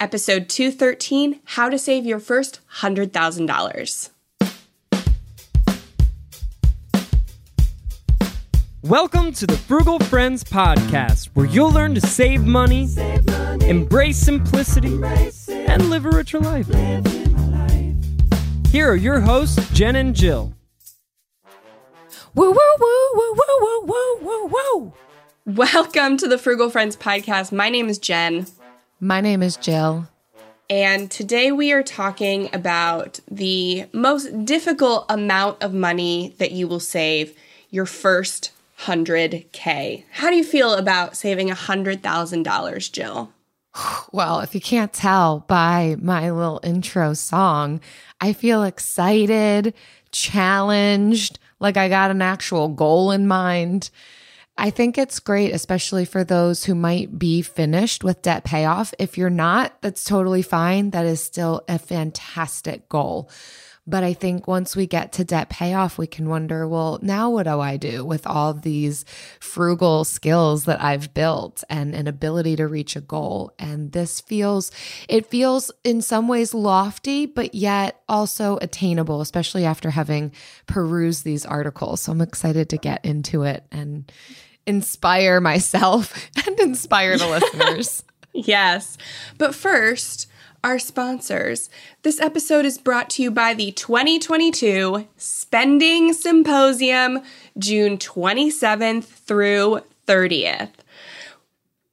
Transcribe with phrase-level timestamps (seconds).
[0.00, 4.08] Episode 213 How to Save Your First $100,000.
[8.82, 14.16] Welcome to the Frugal Friends Podcast, where you'll learn to save money, save money embrace
[14.16, 16.66] simplicity, embrace and live a richer life.
[18.70, 20.54] Here are your hosts, Jen and Jill.
[22.34, 24.92] Woo, woo, woo, woo, woo, woo, woo, woo, woo.
[25.44, 27.52] Welcome to the Frugal Friends Podcast.
[27.52, 28.46] My name is Jen.
[29.02, 30.06] My name is Jill.
[30.68, 36.80] And today we are talking about the most difficult amount of money that you will
[36.80, 37.34] save
[37.70, 40.04] your first 100K.
[40.12, 43.32] How do you feel about saving $100,000, Jill?
[44.12, 47.80] Well, if you can't tell by my little intro song,
[48.20, 49.72] I feel excited,
[50.10, 53.90] challenged, like I got an actual goal in mind.
[54.60, 58.92] I think it's great, especially for those who might be finished with debt payoff.
[58.98, 60.90] If you're not, that's totally fine.
[60.90, 63.30] That is still a fantastic goal.
[63.86, 67.44] But I think once we get to debt payoff, we can wonder, well, now what
[67.44, 69.06] do I do with all these
[69.40, 73.54] frugal skills that I've built and an ability to reach a goal?
[73.58, 74.70] And this feels,
[75.08, 80.32] it feels in some ways lofty, but yet also attainable, especially after having
[80.66, 82.02] perused these articles.
[82.02, 84.12] So I'm excited to get into it and
[84.66, 86.14] inspire myself
[86.46, 88.02] and inspire the listeners.
[88.32, 88.96] Yes.
[89.38, 90.28] But first,
[90.62, 91.70] our sponsors.
[92.02, 97.20] This episode is brought to you by the 2022 Spending Symposium,
[97.58, 100.70] June 27th through 30th.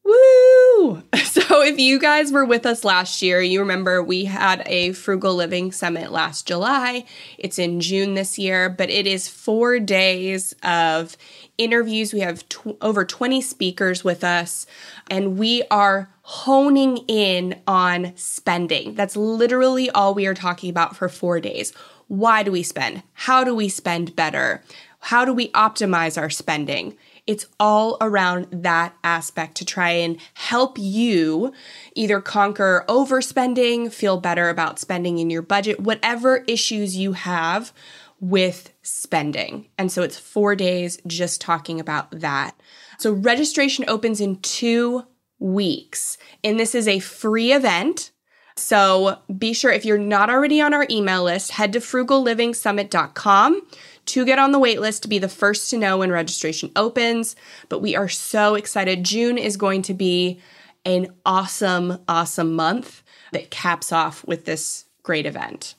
[0.03, 1.03] Woo!
[1.37, 5.35] So, if you guys were with us last year, you remember we had a frugal
[5.35, 7.05] living summit last July.
[7.37, 11.15] It's in June this year, but it is four days of
[11.57, 12.13] interviews.
[12.13, 14.65] We have tw- over 20 speakers with us,
[15.09, 18.95] and we are honing in on spending.
[18.95, 21.73] That's literally all we are talking about for four days.
[22.07, 23.03] Why do we spend?
[23.13, 24.63] How do we spend better?
[24.99, 26.97] How do we optimize our spending?
[27.27, 31.51] It's all around that aspect to try and help you
[31.93, 37.73] either conquer overspending, feel better about spending in your budget, whatever issues you have
[38.19, 39.67] with spending.
[39.77, 42.55] And so it's four days just talking about that.
[42.97, 45.03] So registration opens in two
[45.39, 48.11] weeks, and this is a free event.
[48.55, 53.61] So be sure if you're not already on our email list, head to frugallivingsummit.com
[54.07, 57.35] to get on the wait list to be the first to know when registration opens.
[57.69, 59.03] But we are so excited.
[59.03, 60.41] June is going to be
[60.85, 65.75] an awesome, awesome month that caps off with this great event.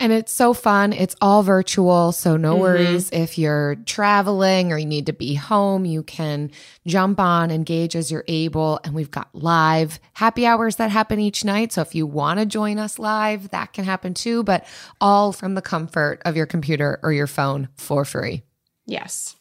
[0.00, 0.94] And it's so fun.
[0.94, 2.12] It's all virtual.
[2.12, 2.60] So, no mm-hmm.
[2.62, 5.84] worries if you're traveling or you need to be home.
[5.84, 6.50] You can
[6.86, 8.80] jump on, engage as you're able.
[8.82, 11.72] And we've got live happy hours that happen each night.
[11.72, 14.66] So, if you want to join us live, that can happen too, but
[15.02, 18.42] all from the comfort of your computer or your phone for free.
[18.86, 19.36] Yes.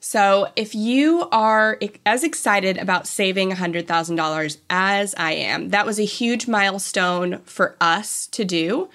[0.00, 6.04] So, if you are as excited about saving $100,000 as I am, that was a
[6.04, 8.88] huge milestone for us to do.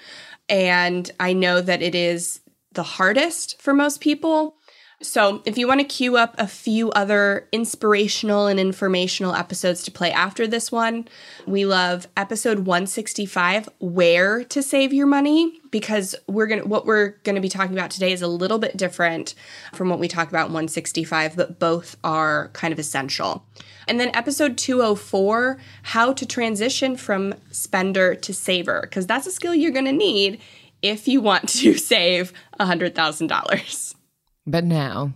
[0.48, 2.40] And I know that it is
[2.72, 4.54] the hardest for most people.
[5.00, 9.92] So, if you want to queue up a few other inspirational and informational episodes to
[9.92, 11.06] play after this one,
[11.46, 17.10] we love episode 165, Where to Save Your Money, because we're going to what we're
[17.22, 19.36] going to be talking about today is a little bit different
[19.72, 23.46] from what we talk about in 165, but both are kind of essential.
[23.88, 29.54] And then episode 204, how to transition from spender to saver, because that's a skill
[29.54, 30.40] you're going to need
[30.82, 33.94] if you want to save $100,000.
[34.46, 35.12] But now,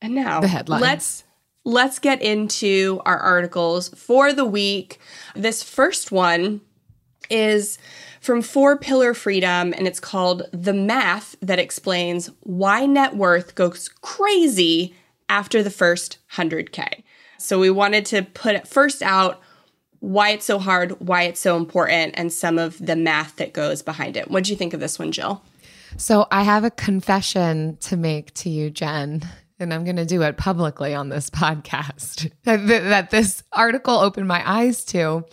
[0.00, 0.82] and now the headlines.
[0.82, 1.24] Let's
[1.64, 4.98] let's get into our articles for the week.
[5.34, 6.62] This first one
[7.28, 7.78] is
[8.20, 13.88] from Four Pillar Freedom, and it's called The Math That Explains Why Net Worth Goes
[14.00, 14.94] Crazy
[15.28, 17.02] After the First 100K.
[17.38, 19.40] So we wanted to put it first out
[20.00, 23.82] why it's so hard, why it's so important, and some of the math that goes
[23.82, 24.30] behind it.
[24.30, 25.42] What do you think of this one, Jill?
[25.96, 29.22] So I have a confession to make to you, Jen.
[29.60, 34.42] And I'm going to do it publicly on this podcast that this article opened my
[34.48, 35.24] eyes to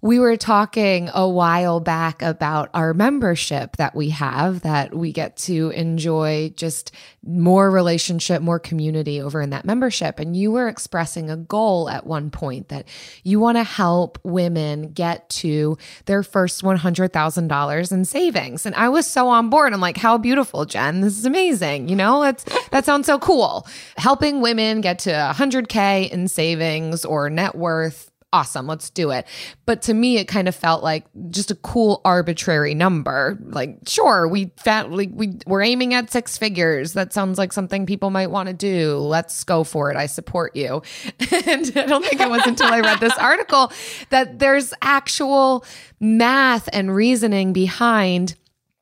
[0.00, 5.36] we were talking a while back about our membership that we have that we get
[5.36, 6.92] to enjoy just
[7.24, 10.20] more relationship, more community over in that membership.
[10.20, 12.86] And you were expressing a goal at one point that
[13.24, 18.66] you want to help women get to their first $100,000 in savings.
[18.66, 19.72] And I was so on board.
[19.72, 21.00] I'm like, how beautiful, Jen.
[21.00, 21.88] This is amazing.
[21.88, 23.66] You know, it's, that sounds so cool.
[23.96, 29.26] Helping women get to 100K in savings or net worth awesome, let's do it.
[29.66, 33.38] But to me, it kind of felt like just a cool arbitrary number.
[33.42, 36.92] Like, sure, we found like we we're aiming at six figures.
[36.92, 38.98] That sounds like something people might want to do.
[38.98, 39.96] Let's go for it.
[39.96, 40.82] I support you.
[41.46, 43.72] and I don't think it was until I read this article
[44.10, 45.64] that there's actual
[46.00, 48.34] math and reasoning behind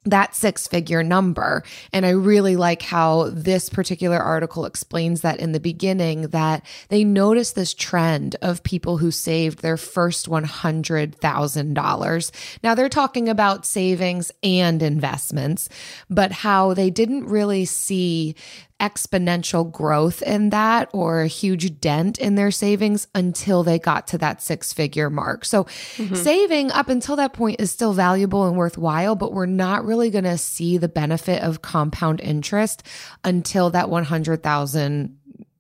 [0.07, 1.63] that six figure number.
[1.93, 7.05] And I really like how this particular article explains that in the beginning that they
[7.05, 12.31] noticed this trend of people who saved their first $100,000.
[12.63, 15.69] Now they're talking about savings and investments,
[16.09, 18.37] but how they didn't really see
[18.81, 24.19] exponential growth in that or a huge dent in their savings until they got to
[24.19, 25.45] that six figure mark.
[25.45, 26.15] So mm-hmm.
[26.15, 30.25] saving up until that point is still valuable and worthwhile, but we're not really going
[30.25, 32.83] to see the benefit of compound interest
[33.25, 35.19] until that 100,000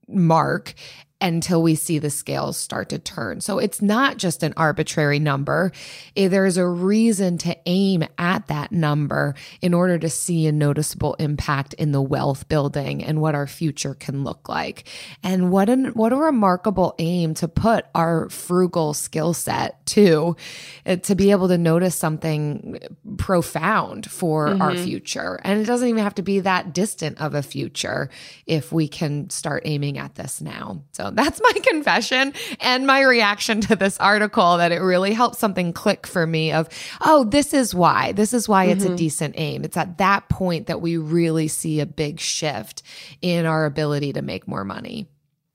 [0.08, 0.74] mark
[1.20, 3.40] until we see the scales start to turn.
[3.40, 5.72] So it's not just an arbitrary number.
[6.14, 11.14] Eh, there's a reason to aim at that number in order to see a noticeable
[11.14, 14.88] impact in the wealth building and what our future can look like.
[15.22, 20.36] And what an what a remarkable aim to put our frugal skill set to
[20.84, 22.78] eh, to be able to notice something
[23.16, 24.60] profound for mm-hmm.
[24.60, 25.40] our future.
[25.44, 28.10] And it doesn't even have to be that distant of a future
[28.46, 30.82] if we can start aiming at this now.
[30.92, 35.72] So that's my confession and my reaction to this article that it really helped something
[35.72, 36.68] click for me of,
[37.00, 38.12] oh, this is why.
[38.12, 38.72] This is why mm-hmm.
[38.72, 38.96] it's a mm-hmm.
[38.96, 39.64] decent aim.
[39.64, 42.82] It's at that point that we really see a big shift
[43.22, 45.08] in our ability to make more money.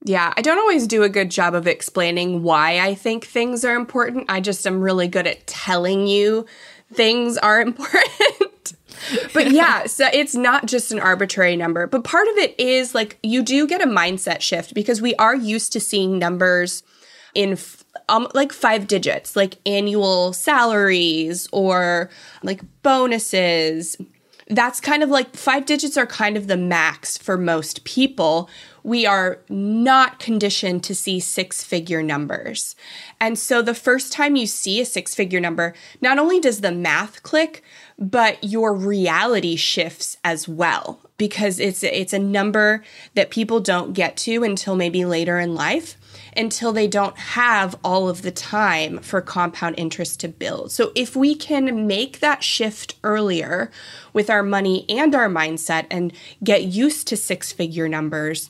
[0.03, 3.75] Yeah, I don't always do a good job of explaining why I think things are
[3.75, 4.25] important.
[4.29, 6.47] I just am really good at telling you
[6.91, 8.73] things are important
[9.33, 13.17] but yeah, so it's not just an arbitrary number, but part of it is like
[13.23, 16.83] you do get a mindset shift because we are used to seeing numbers
[17.33, 22.09] in f- um, like five digits, like annual salaries or
[22.43, 23.97] like bonuses.
[24.47, 28.49] That's kind of like five digits are kind of the max for most people.
[28.83, 32.75] We are not conditioned to see six figure numbers.
[33.19, 36.71] And so the first time you see a six figure number, not only does the
[36.71, 37.63] math click,
[37.97, 42.83] but your reality shifts as well because it's it's a number
[43.13, 45.97] that people don't get to until maybe later in life
[46.35, 50.71] until they don't have all of the time for compound interest to build.
[50.71, 53.71] So if we can make that shift earlier
[54.13, 58.49] with our money and our mindset and get used to six-figure numbers,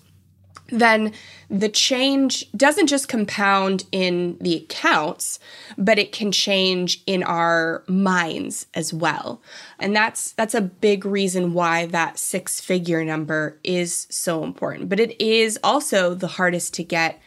[0.72, 1.14] then
[1.50, 5.40] the change doesn't just compound in the accounts,
[5.78, 9.42] but it can change in our minds as well.
[9.80, 14.90] And that's that's a big reason why that six-figure number is so important.
[14.90, 17.22] But it is also the hardest to get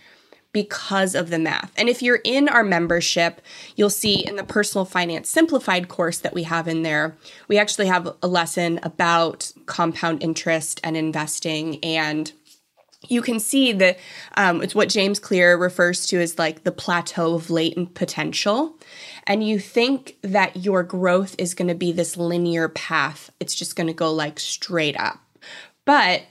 [0.54, 1.72] because of the math.
[1.76, 3.42] And if you're in our membership,
[3.74, 7.16] you'll see in the personal finance simplified course that we have in there,
[7.48, 12.32] we actually have a lesson about compound interest and investing and
[13.08, 13.99] you can see that
[14.37, 18.76] um, it's what James Clear refers to as like the plateau of latent potential.
[19.26, 23.76] And you think that your growth is going to be this linear path, it's just
[23.76, 25.20] going to go like straight up.
[25.84, 26.23] But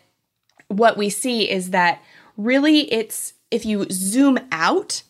[0.68, 2.01] what we see is that
[2.38, 5.03] really it's if you zoom out,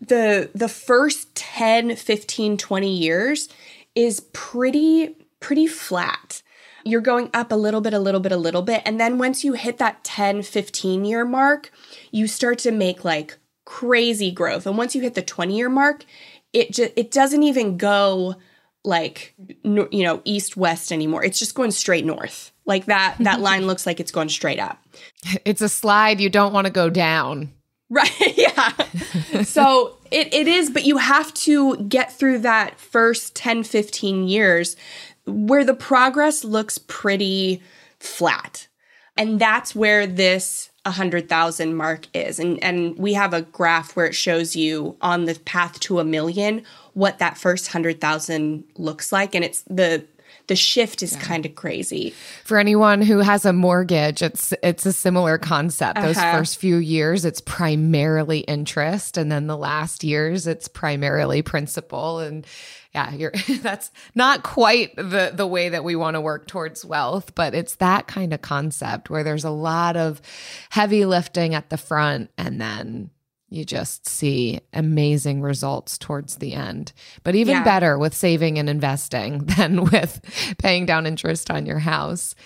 [0.00, 3.48] the the first 10, 15, 20 years
[3.94, 6.42] is pretty pretty flat
[6.84, 8.82] you're going up a little bit, a little bit, a little bit.
[8.84, 11.70] And then once you hit that 10, 15 year mark,
[12.10, 14.66] you start to make like crazy growth.
[14.66, 16.04] And once you hit the 20 year mark,
[16.52, 18.36] it just it doesn't even go
[18.84, 23.66] like you know east west anymore it's just going straight north like that that line
[23.66, 24.82] looks like it's going straight up
[25.44, 27.52] it's a slide you don't want to go down
[27.90, 28.10] Right.
[28.36, 29.42] Yeah.
[29.42, 34.76] so it, it is, but you have to get through that first 10, 15 years
[35.26, 37.62] where the progress looks pretty
[37.98, 38.66] flat.
[39.16, 42.38] And that's where this 100,000 mark is.
[42.38, 46.04] And, and we have a graph where it shows you on the path to a
[46.04, 49.34] million what that first 100,000 looks like.
[49.34, 50.04] And it's the
[50.50, 51.20] the shift is yeah.
[51.20, 52.12] kind of crazy.
[52.42, 55.96] For anyone who has a mortgage, it's it's a similar concept.
[55.96, 56.08] Uh-huh.
[56.08, 62.18] Those first few years it's primarily interest and then the last years it's primarily principal
[62.18, 62.44] and
[62.92, 67.32] yeah, you're that's not quite the the way that we want to work towards wealth,
[67.36, 70.20] but it's that kind of concept where there's a lot of
[70.70, 73.10] heavy lifting at the front and then
[73.50, 76.92] you just see amazing results towards the end.
[77.24, 77.64] But even yeah.
[77.64, 80.20] better with saving and investing than with
[80.58, 82.36] paying down interest on your house.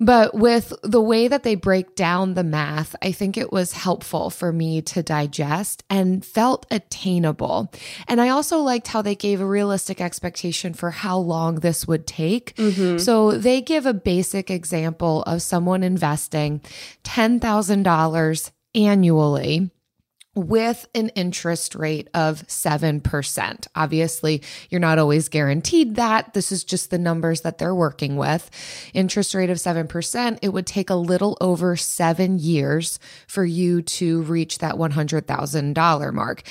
[0.00, 4.28] But with the way that they break down the math, I think it was helpful
[4.28, 7.72] for me to digest and felt attainable.
[8.08, 12.08] And I also liked how they gave a realistic expectation for how long this would
[12.08, 12.56] take.
[12.56, 12.98] Mm-hmm.
[12.98, 16.60] So they give a basic example of someone investing
[17.04, 19.70] $10,000 annually
[20.34, 23.66] with an interest rate of 7%.
[23.74, 26.34] Obviously, you're not always guaranteed that.
[26.34, 28.48] This is just the numbers that they're working with.
[28.94, 34.22] Interest rate of 7%, it would take a little over seven years for you to
[34.22, 36.42] reach that $100,000 mark.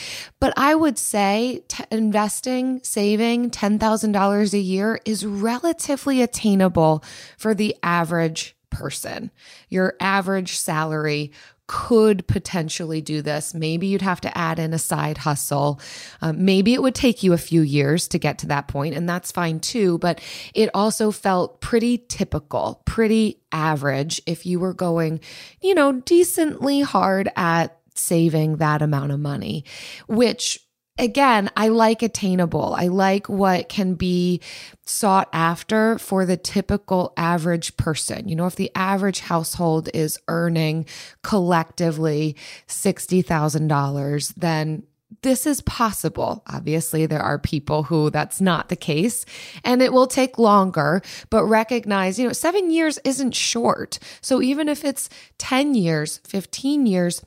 [0.42, 7.04] But I would say t- investing, saving $10,000 a year is relatively attainable
[7.38, 9.32] for the average person.
[9.70, 11.32] Your average salary
[11.70, 13.54] could potentially do this.
[13.54, 15.80] Maybe you'd have to add in a side hustle.
[16.20, 19.08] Um, maybe it would take you a few years to get to that point, and
[19.08, 20.00] that's fine too.
[20.00, 20.20] But
[20.56, 25.20] it also felt pretty typical, pretty average if you were going,
[25.62, 29.64] you know, decently hard at saving that amount of money,
[30.08, 30.60] which
[31.00, 32.76] again, I like attainable.
[32.78, 34.42] I like what can be
[34.86, 38.28] sought after for the typical average person.
[38.28, 40.86] You know, if the average household is earning
[41.24, 42.36] collectively
[42.68, 44.84] $60,000, then
[45.22, 46.44] this is possible.
[46.48, 49.26] Obviously, there are people who that's not the case
[49.64, 54.00] and it will take longer, but recognize, you know, seven years isn't short.
[54.22, 57.24] So even if it's 10 years, 15 years,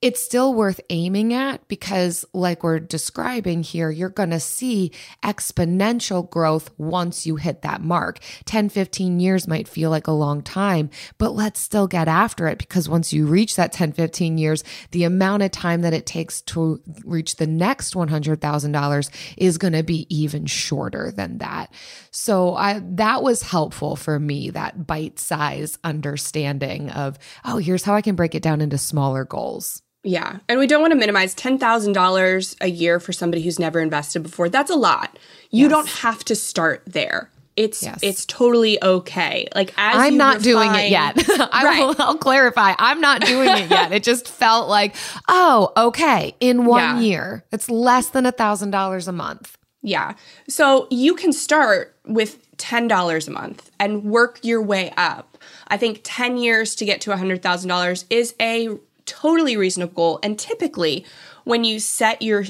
[0.00, 6.28] it's still worth aiming at because, like we're describing here, you're going to see exponential
[6.28, 8.18] growth once you hit that mark.
[8.44, 12.58] 10, 15 years might feel like a long time, but let's still get after it
[12.58, 16.42] because once you reach that 10, 15 years, the amount of time that it takes
[16.42, 21.72] to reach the next $100,000 is going to be even shorter than that.
[22.16, 27.94] So I, that was helpful for me, that bite size understanding of, oh, here's how
[27.94, 29.82] I can break it down into smaller goals.
[30.04, 30.38] Yeah.
[30.48, 34.48] And we don't want to minimize $10,000 a year for somebody who's never invested before.
[34.48, 35.18] That's a lot.
[35.50, 35.70] You yes.
[35.70, 37.32] don't have to start there.
[37.56, 37.98] It's yes.
[38.02, 39.48] it's totally okay.
[39.54, 41.16] Like as I'm not refine, doing it yet.
[41.52, 41.80] I right.
[41.80, 42.74] will I'll clarify.
[42.78, 43.92] I'm not doing it yet.
[43.92, 44.94] It just felt like,
[45.28, 47.00] oh, okay, in one yeah.
[47.00, 47.44] year.
[47.52, 49.56] It's less than a thousand dollars a month.
[49.84, 50.14] Yeah.
[50.48, 55.36] So you can start with $10 a month and work your way up.
[55.68, 58.70] I think 10 years to get to $100,000 is a
[59.04, 60.20] totally reasonable goal.
[60.22, 61.04] And typically,
[61.44, 62.44] when you set your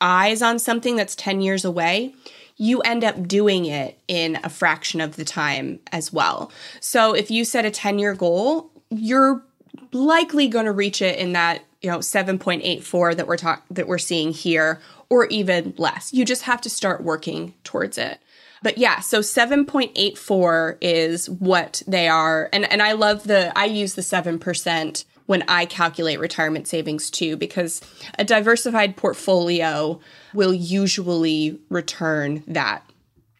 [0.00, 2.12] eyes on something that's 10 years away,
[2.56, 6.50] you end up doing it in a fraction of the time as well.
[6.80, 9.44] So if you set a 10 year goal, you're
[9.92, 13.98] likely going to reach it in that you know 7.84 that we're talk- that we're
[13.98, 14.80] seeing here
[15.14, 18.18] or even less you just have to start working towards it
[18.62, 23.94] but yeah so 7.84 is what they are and and i love the i use
[23.94, 27.80] the 7% when I calculate retirement savings too, because
[28.18, 29.98] a diversified portfolio
[30.34, 32.82] will usually return that.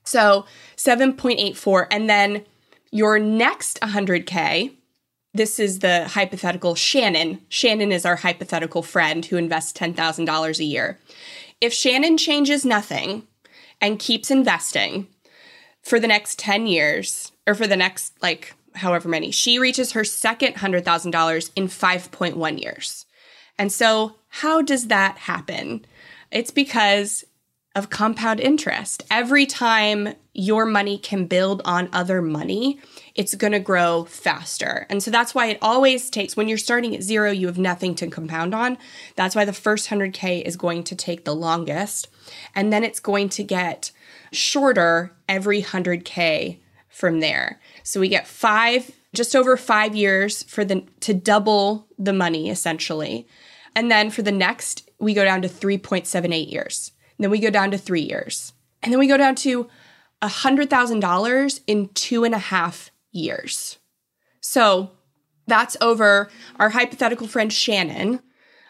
[0.04, 1.87] So 7.84.
[1.90, 2.45] And then
[2.90, 4.73] your next 100K,
[5.35, 7.40] this is the hypothetical Shannon.
[7.49, 10.99] Shannon is our hypothetical friend who invests $10,000 a year.
[11.61, 13.26] If Shannon changes nothing
[13.80, 15.08] and keeps investing
[15.82, 19.30] for the next 10 years, or for the next like however many.
[19.30, 23.06] She reaches her second $100,000 in 5.1 years.
[23.58, 25.87] And so, how does that happen?
[26.32, 27.25] It's because
[27.76, 29.04] of compound interest.
[29.11, 32.80] Every time your money can build on other money,
[33.14, 34.87] it's going to grow faster.
[34.90, 37.94] And so that's why it always takes, when you're starting at zero, you have nothing
[37.97, 38.76] to compound on.
[39.14, 42.09] That's why the first 100K is going to take the longest.
[42.54, 43.92] And then it's going to get
[44.33, 47.61] shorter every 100K from there.
[47.85, 53.28] So we get five, just over five years for the to double the money essentially.
[53.76, 56.92] And then for the next, we go down to 3.78 years.
[57.16, 58.52] And then we go down to three years.
[58.83, 59.68] And then we go down to
[60.23, 63.78] $100,000 in two and a half years.
[64.40, 64.90] So
[65.47, 66.28] that's over
[66.59, 68.21] our hypothetical friend Shannon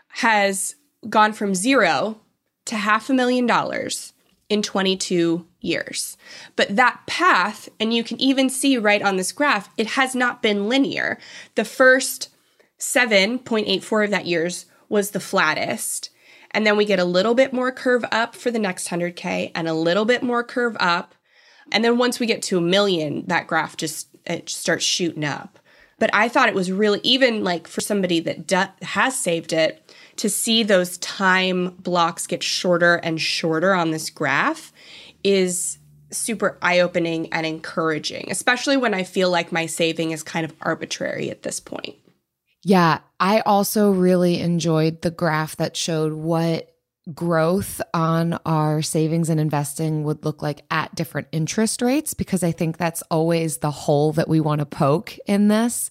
[0.09, 0.77] has
[1.09, 2.21] gone from zero
[2.67, 4.13] to half a million dollars
[4.49, 6.17] in 22 years.
[6.57, 10.43] But that path, and you can even see right on this graph, it has not
[10.43, 11.19] been linear.
[11.55, 12.29] The first
[12.79, 16.11] 7.84 of that years was the flattest.
[16.51, 19.67] And then we get a little bit more curve up for the next 100K and
[19.67, 21.15] a little bit more curve up.
[21.73, 25.59] And then once we get to a million, that graph just it starts shooting up.
[25.99, 30.29] But I thought it was really even like for somebody that has saved it to
[30.29, 34.73] see those time blocks get shorter and shorter on this graph
[35.23, 35.79] is
[36.11, 41.31] super eye-opening and encouraging, especially when I feel like my saving is kind of arbitrary
[41.31, 41.97] at this point.
[42.63, 46.74] Yeah, I also really enjoyed the graph that showed what
[47.13, 52.53] growth on our savings and investing would look like at different interest rates because I
[52.53, 55.91] think that's always the hole that we want to poke in this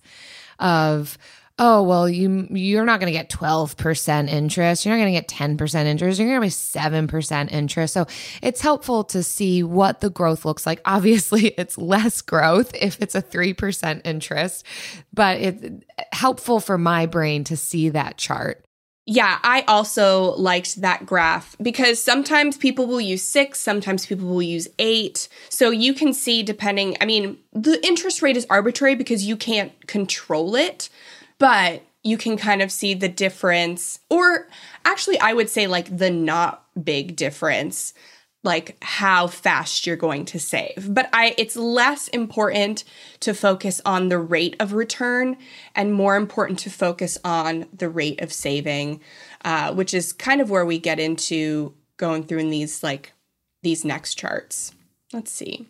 [0.59, 1.17] of
[1.59, 4.85] oh well you you're not going to get 12% interest.
[4.85, 6.19] You're not going to get 10% interest.
[6.19, 7.93] You're going to be 7% interest.
[7.93, 8.07] So
[8.41, 10.81] it's helpful to see what the growth looks like.
[10.83, 14.65] Obviously it's less growth if it's a 3% interest
[15.13, 18.65] but it's helpful for my brain to see that chart
[19.05, 24.41] yeah, I also liked that graph because sometimes people will use six, sometimes people will
[24.41, 25.27] use eight.
[25.49, 29.87] So you can see, depending, I mean, the interest rate is arbitrary because you can't
[29.87, 30.89] control it
[31.43, 34.47] but you can kind of see the difference, or
[34.85, 37.93] actually, I would say like the not big difference
[38.43, 40.89] like how fast you're going to save.
[40.89, 42.83] But I it's less important
[43.21, 45.37] to focus on the rate of return
[45.75, 48.99] and more important to focus on the rate of saving,
[49.45, 53.13] uh, which is kind of where we get into going through in these like
[53.63, 54.73] these next charts.
[55.13, 55.67] Let's see.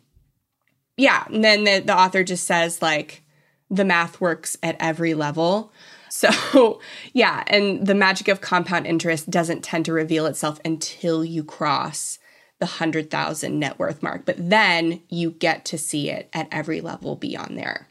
[0.97, 3.23] Yeah, and then the, the author just says like
[3.69, 5.71] the math works at every level.
[6.13, 6.79] So,
[7.13, 12.19] yeah, and the magic of compound interest doesn't tend to reveal itself until you cross
[12.63, 17.17] the 100,000 net worth mark, but then you get to see it at every level
[17.17, 17.89] beyond there.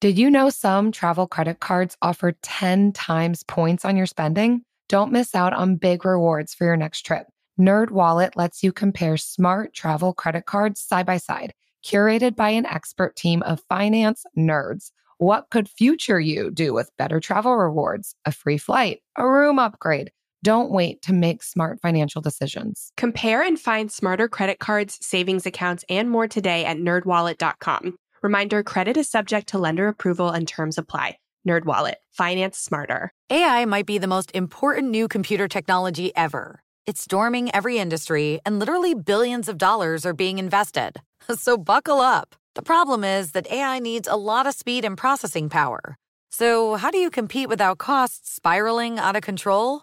[0.00, 4.62] Did you know some travel credit cards offer 10 times points on your spending?
[4.88, 7.28] Don't miss out on big rewards for your next trip.
[7.60, 11.54] Nerd Wallet lets you compare smart travel credit cards side by side
[11.86, 14.90] curated by an expert team of finance nerds.
[15.18, 20.10] What could future you do with better travel rewards, a free flight, a room upgrade?
[20.42, 22.92] Don't wait to make smart financial decisions.
[22.96, 27.96] Compare and find smarter credit cards, savings accounts, and more today at nerdwallet.com.
[28.22, 31.16] Reminder credit is subject to lender approval and terms apply.
[31.46, 33.12] NerdWallet, finance smarter.
[33.30, 36.60] AI might be the most important new computer technology ever.
[36.86, 41.00] It's storming every industry, and literally billions of dollars are being invested.
[41.36, 42.36] So buckle up.
[42.54, 45.98] The problem is that AI needs a lot of speed and processing power.
[46.30, 49.82] So, how do you compete without costs spiraling out of control?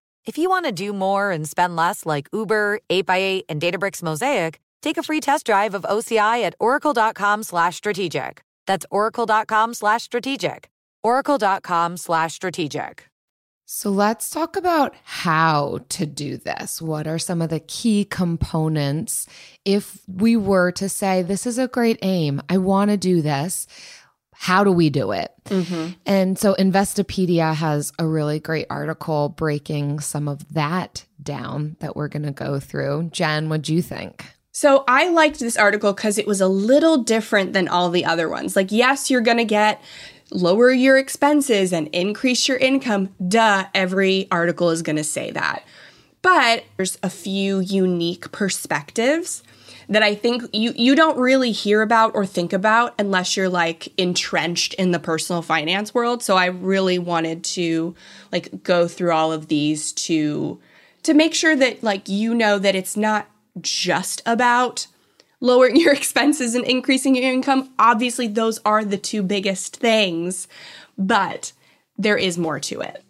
[0.25, 4.59] If you want to do more and spend less like Uber, 8x8, and Databricks Mosaic,
[4.81, 8.43] take a free test drive of OCI at oracle.com slash strategic.
[8.67, 10.69] That's oracle.com slash strategic.
[11.03, 13.07] oracle.com slash strategic.
[13.73, 16.81] So let's talk about how to do this.
[16.81, 19.27] What are some of the key components?
[19.63, 23.67] If we were to say, this is a great aim, I want to do this,
[24.41, 25.31] how do we do it?
[25.45, 25.91] Mm-hmm.
[26.07, 32.07] And so Investopedia has a really great article breaking some of that down that we're
[32.07, 33.11] going to go through.
[33.11, 34.25] Jen, what do you think?
[34.51, 38.27] So I liked this article because it was a little different than all the other
[38.27, 38.55] ones.
[38.55, 39.79] Like, yes, you're going to get
[40.31, 43.13] lower your expenses and increase your income.
[43.27, 45.63] Duh, every article is going to say that.
[46.23, 49.43] But there's a few unique perspectives
[49.91, 53.93] that I think you you don't really hear about or think about unless you're like
[53.99, 56.23] entrenched in the personal finance world.
[56.23, 57.93] So I really wanted to
[58.31, 60.59] like go through all of these to
[61.03, 63.27] to make sure that like you know that it's not
[63.59, 64.87] just about
[65.41, 67.69] lowering your expenses and increasing your income.
[67.77, 70.47] Obviously, those are the two biggest things,
[70.97, 71.51] but
[71.97, 73.03] there is more to it.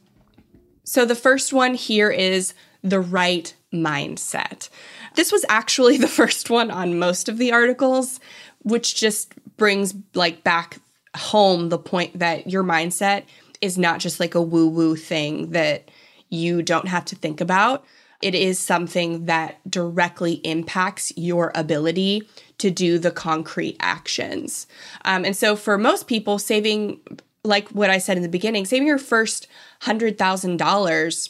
[0.84, 4.70] So, the first one here is the right mindset.
[5.16, 8.20] This was actually the first one on most of the articles,
[8.60, 10.80] which just brings like back
[11.16, 13.24] home the point that your mindset
[13.60, 15.90] is not just like a woo woo thing that
[16.30, 17.86] you don't have to think about.
[18.22, 22.28] It is something that directly impacts your ability
[22.60, 24.68] to do the concrete actions.
[25.06, 27.00] Um, and so, for most people, saving,
[27.44, 29.48] like what I said in the beginning, saving your first
[29.82, 31.30] $100,000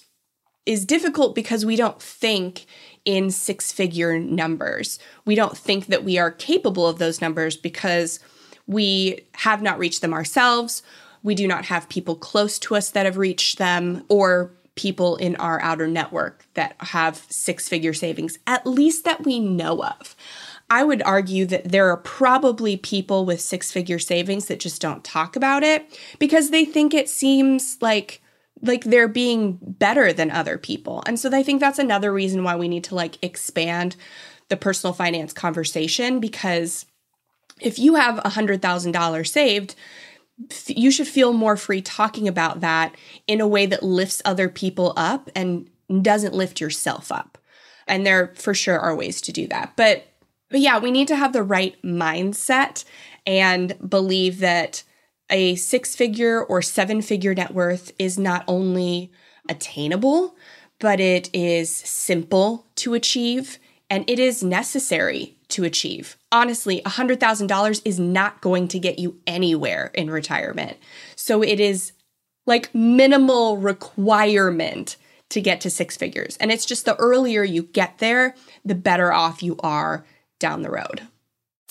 [0.65, 2.65] is difficult because we don't think
[3.05, 4.99] in six figure numbers.
[5.25, 8.19] We don't think that we are capable of those numbers because
[8.67, 10.83] we have not reached them ourselves.
[11.23, 15.35] We do not have people close to us that have reached them or people in
[15.35, 20.15] our outer network that have six figure savings, at least that we know of.
[20.69, 25.03] I would argue that there are probably people with six figure savings that just don't
[25.03, 28.21] talk about it because they think it seems like
[28.61, 31.03] like they're being better than other people.
[31.05, 33.95] And so I think that's another reason why we need to like expand
[34.49, 36.85] the personal finance conversation because
[37.59, 39.75] if you have a $100,000 saved,
[40.67, 42.95] you should feel more free talking about that
[43.27, 45.69] in a way that lifts other people up and
[46.01, 47.37] doesn't lift yourself up.
[47.87, 49.73] And there for sure are ways to do that.
[49.75, 50.07] But
[50.49, 52.83] but yeah, we need to have the right mindset
[53.25, 54.83] and believe that
[55.31, 59.11] a six figure or seven figure net worth is not only
[59.49, 60.35] attainable,
[60.79, 63.57] but it is simple to achieve
[63.89, 66.17] and it is necessary to achieve.
[66.31, 70.77] Honestly, $100,000 is not going to get you anywhere in retirement.
[71.15, 71.91] So it is
[72.45, 74.95] like minimal requirement
[75.29, 76.37] to get to six figures.
[76.37, 80.05] And it's just the earlier you get there, the better off you are
[80.39, 81.07] down the road.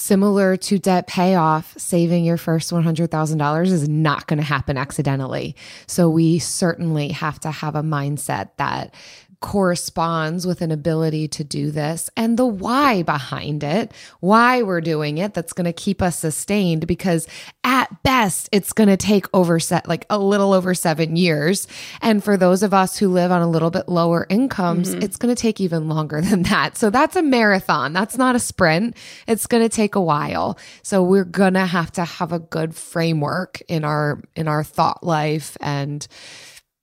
[0.00, 5.54] Similar to debt payoff, saving your first $100,000 is not going to happen accidentally.
[5.86, 8.94] So we certainly have to have a mindset that
[9.40, 15.18] corresponds with an ability to do this and the why behind it, why we're doing
[15.18, 17.26] it that's going to keep us sustained because
[17.64, 21.66] at best it's going to take over set like a little over 7 years
[22.02, 25.02] and for those of us who live on a little bit lower incomes mm-hmm.
[25.02, 26.76] it's going to take even longer than that.
[26.76, 27.92] So that's a marathon.
[27.92, 28.96] That's not a sprint.
[29.26, 30.58] It's going to take a while.
[30.82, 35.02] So we're going to have to have a good framework in our in our thought
[35.04, 36.06] life and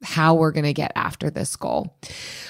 [0.04, 1.98] how we're going to get after this goal.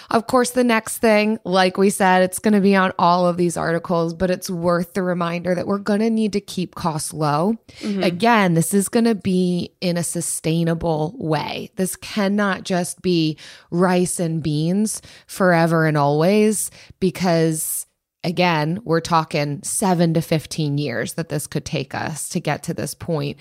[0.10, 3.38] Of course, the next thing, like we said, it's going to be on all of
[3.38, 7.14] these articles, but it's worth the reminder that we're going to need to keep costs
[7.14, 7.56] low.
[7.80, 8.04] Mm-hmm.
[8.04, 11.72] Again, this is going to be in a sustainable way.
[11.76, 13.38] This cannot just be
[13.72, 17.86] rice and beans forever and always because
[18.24, 22.74] again, we're talking seven to 15 years that this could take us to get to
[22.74, 23.38] this point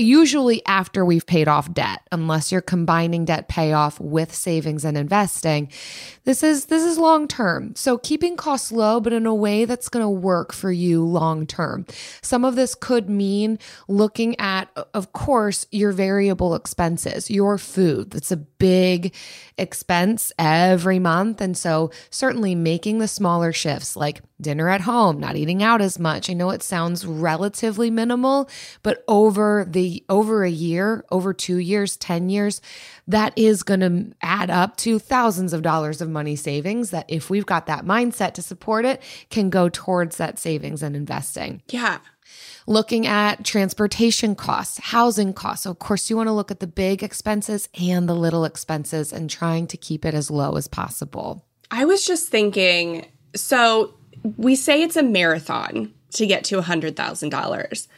[0.00, 5.70] usually after we've paid off debt unless you're combining debt payoff with savings and investing
[6.24, 7.74] this is this is long term.
[7.74, 11.46] So keeping costs low but in a way that's going to work for you long
[11.46, 11.86] term.
[12.20, 13.58] Some of this could mean
[13.88, 18.10] looking at of course your variable expenses your food.
[18.10, 19.14] That's a big
[19.56, 25.36] expense every month and so certainly making the smaller shifts like dinner at home, not
[25.36, 26.30] eating out as much.
[26.30, 28.48] I know it sounds relatively minimal,
[28.82, 32.60] but over the over a year, over 2 years, 10 years,
[33.08, 37.30] that is going to add up to thousands of dollars of money savings that if
[37.30, 41.62] we've got that mindset to support it can go towards that savings and investing.
[41.68, 41.98] Yeah
[42.66, 45.64] looking at transportation costs, housing costs.
[45.64, 49.12] So of course, you want to look at the big expenses and the little expenses
[49.12, 51.44] and trying to keep it as low as possible.
[51.70, 53.94] I was just thinking so
[54.36, 57.88] we say it's a marathon to get to $100,000,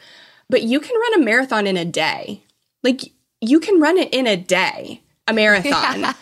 [0.49, 2.45] but you can run a marathon in a day.
[2.83, 3.01] Like
[3.41, 6.01] you can run it in a day, a marathon.
[6.01, 6.13] Yeah.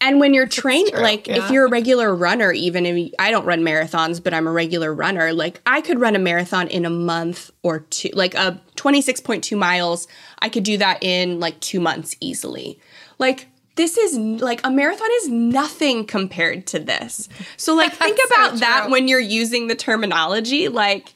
[0.00, 1.44] And when you're trained, like yeah.
[1.44, 4.94] if you're a regular runner, even if I don't run marathons, but I'm a regular
[4.94, 8.76] runner, like I could run a marathon in a month or two, like uh, a
[8.76, 10.06] 26.2 miles.
[10.38, 12.78] I could do that in like two months easily.
[13.18, 17.28] Like this is like a marathon is nothing compared to this.
[17.56, 21.12] So like think about so that when you're using the terminology like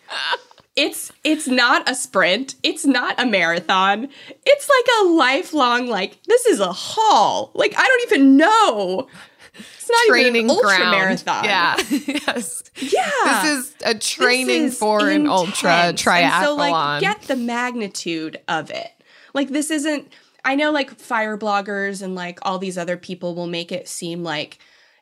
[0.75, 4.09] it's it's not a sprint, it's not a marathon.
[4.47, 7.53] It's like a lifelong like this is a haul.
[7.55, 9.09] Like I don't even know.
[9.55, 10.91] It's not training even an ultra ground.
[10.93, 11.45] marathon.
[11.45, 11.77] Yeah.
[12.27, 12.63] yes.
[12.77, 13.43] Yeah.
[13.43, 15.21] This is a training for intense.
[15.21, 16.23] an ultra triathlon.
[16.23, 18.91] And so like get the magnitude of it.
[19.35, 20.11] Like this isn't
[20.45, 24.23] I know like fire bloggers and like all these other people will make it seem
[24.23, 24.59] like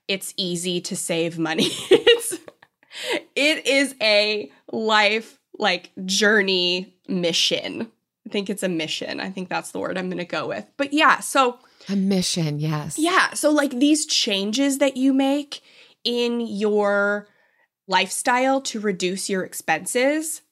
[0.09, 1.69] it's easy to save money.
[1.91, 2.39] it's
[3.37, 7.91] it is a life like journey mission.
[8.27, 9.21] I think it's a mission.
[9.21, 10.67] I think that's the word I'm going to go with.
[10.77, 12.99] But yeah, so A mission, yes.
[12.99, 13.33] Yeah.
[13.35, 15.63] So, like these changes that you make
[16.05, 17.29] in your
[17.89, 20.43] lifestyle to reduce your expenses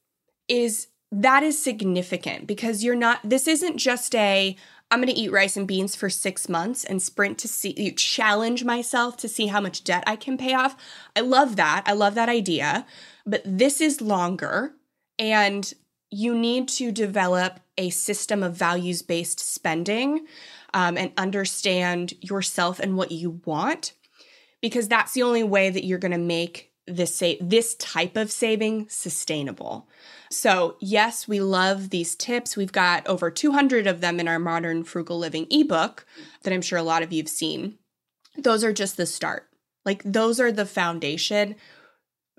[0.49, 4.57] is that is significant because you're not, this isn't just a,
[4.91, 7.93] I'm going to eat rice and beans for six months and sprint to see, You
[7.93, 10.77] challenge myself to see how much debt I can pay off.
[11.15, 11.85] I love that.
[11.87, 12.87] I love that idea.
[13.27, 14.73] But this is longer
[15.19, 15.73] and
[16.11, 20.27] you need to develop a system of values based spending
[20.75, 23.93] um, and understand yourself and what you want
[24.61, 28.33] because that's the only way that you're going to make this sa- this type of
[28.33, 29.89] saving sustainable.
[30.31, 32.57] So, yes, we love these tips.
[32.57, 36.07] We've got over 200 of them in our Modern Frugal Living ebook
[36.43, 37.79] that I'm sure a lot of you've seen.
[38.37, 39.49] Those are just the start.
[39.85, 41.57] Like those are the foundation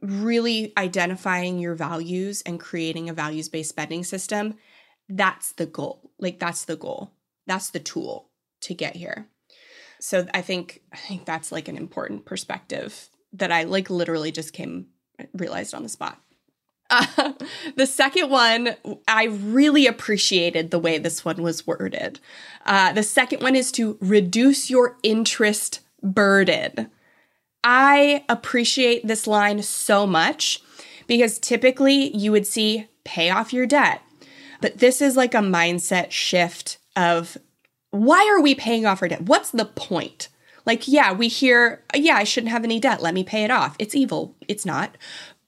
[0.02, 4.56] really identifying your values and creating a values-based spending system.
[5.08, 6.12] That's the goal.
[6.20, 7.12] Like that's the goal.
[7.48, 8.30] That's the tool
[8.62, 9.28] to get here.
[10.00, 14.54] So I think I think that's like an important perspective that I like literally just
[14.54, 14.88] came
[15.34, 16.22] realized on the spot.
[16.90, 17.34] Uh,
[17.76, 18.76] the second one,
[19.08, 22.20] I really appreciated the way this one was worded.
[22.66, 26.90] Uh, the second one is to reduce your interest burden.
[27.64, 30.62] I appreciate this line so much
[31.08, 34.02] because typically you would see pay off your debt.
[34.62, 37.38] But this is like a mindset shift of
[37.92, 39.24] why are we paying off our debt?
[39.24, 40.30] What's the point?
[40.66, 43.02] Like, yeah, we hear, yeah, I shouldn't have any debt.
[43.02, 43.76] Let me pay it off.
[43.80, 44.36] It's evil.
[44.48, 44.96] It's not.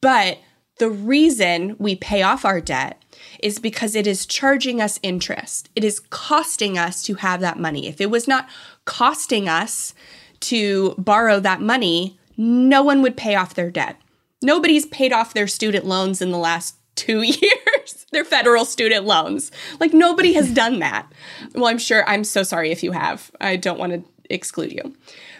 [0.01, 0.39] But
[0.79, 3.03] the reason we pay off our debt
[3.43, 5.69] is because it is charging us interest.
[5.75, 7.87] It is costing us to have that money.
[7.87, 8.49] If it was not
[8.85, 9.93] costing us
[10.41, 13.97] to borrow that money, no one would pay off their debt.
[14.41, 19.51] Nobody's paid off their student loans in the last two years, their federal student loans.
[19.79, 21.11] Like nobody has done that.
[21.53, 23.31] Well, I'm sure, I'm so sorry if you have.
[23.39, 24.95] I don't want to exclude you.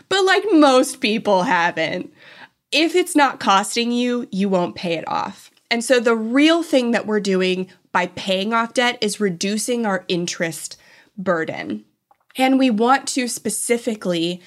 [0.10, 2.14] But like most people haven't.
[2.72, 5.52] If it's not costing you, you won't pay it off.
[5.70, 10.06] And so the real thing that we're doing by paying off debt is reducing our
[10.08, 10.78] interest
[11.18, 11.86] burden.
[12.38, 14.42] And we want to specifically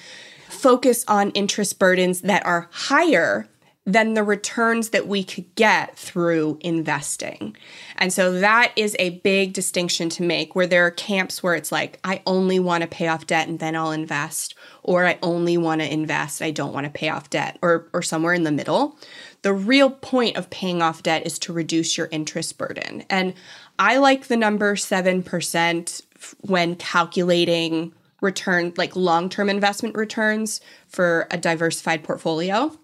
[0.49, 3.47] focus on interest burdens that are higher
[3.87, 7.55] than the returns that we could get through investing.
[7.97, 11.71] And so that is a big distinction to make where there are camps where it's
[11.71, 15.55] like, I only want to pay off debt and then I'll invest, or I only
[15.55, 18.51] want to invest, I don't want to pay off debt, or, or somewhere in the
[18.51, 18.97] middle.
[19.43, 23.03] The real point of paying off debt is to reduce your interest burden.
[23.07, 23.35] And
[23.77, 26.01] I like the number 7%
[26.41, 27.93] when calculating
[28.25, 32.77] return, like long term investment returns for a diversified portfolio.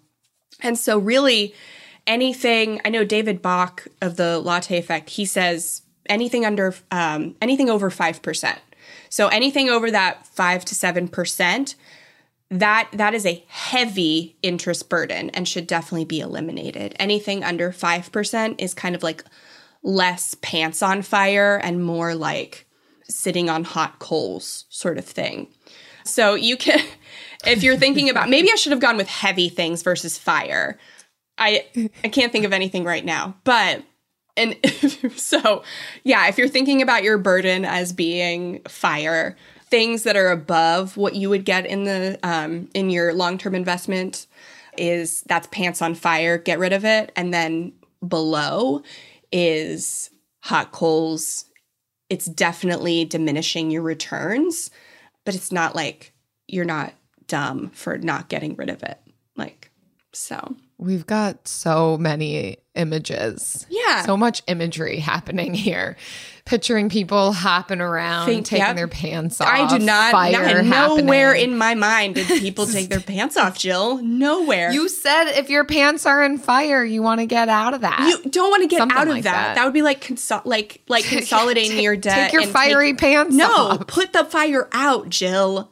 [0.62, 1.54] And so, really,
[2.08, 7.70] anything I know, David Bach of the Latte Effect, he says anything under, um, anything
[7.70, 8.58] over 5%.
[9.10, 11.76] So, anything over that 5 to 7%.
[12.54, 16.94] That that is a heavy interest burden and should definitely be eliminated.
[17.00, 19.24] Anything under 5% is kind of like
[19.84, 22.68] less pants on fire and more like
[23.12, 25.48] sitting on hot coals sort of thing.
[26.04, 26.80] So you can
[27.46, 30.78] if you're thinking about maybe I should have gone with heavy things versus fire.
[31.38, 31.66] I
[32.04, 33.36] I can't think of anything right now.
[33.44, 33.84] But
[34.38, 34.56] and
[35.16, 35.64] so
[36.04, 39.36] yeah, if you're thinking about your burden as being fire,
[39.70, 44.28] things that are above what you would get in the um, in your long-term investment
[44.78, 47.12] is that's pants on fire, get rid of it.
[47.16, 47.74] And then
[48.08, 48.84] below
[49.32, 50.10] is
[50.42, 51.46] hot coals.
[52.12, 54.70] It's definitely diminishing your returns,
[55.24, 56.12] but it's not like
[56.46, 56.94] you're not
[57.28, 59.00] dumb for not getting rid of it.
[59.38, 59.72] Like,
[60.12, 60.58] so.
[60.82, 63.68] We've got so many images.
[63.70, 64.02] Yeah.
[64.04, 65.96] So much imagery happening here.
[66.44, 68.76] Picturing people hopping around, Think- taking yep.
[68.76, 69.48] their pants off.
[69.48, 73.60] I do not, Fire not nowhere in my mind did people take their pants off,
[73.60, 73.98] Jill.
[74.02, 74.72] Nowhere.
[74.72, 78.00] You said if your pants are in fire, you want to get out of that.
[78.26, 79.32] You don't want to get Something out of like that.
[79.34, 79.56] that.
[79.56, 79.66] that.
[79.66, 82.32] would be like consol- like like consolidating your debt.
[82.32, 83.86] Take your fiery pants No, off.
[83.88, 85.70] put the fire out, Jill.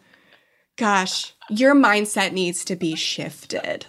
[0.78, 3.85] Gosh, your mindset needs to be shifted.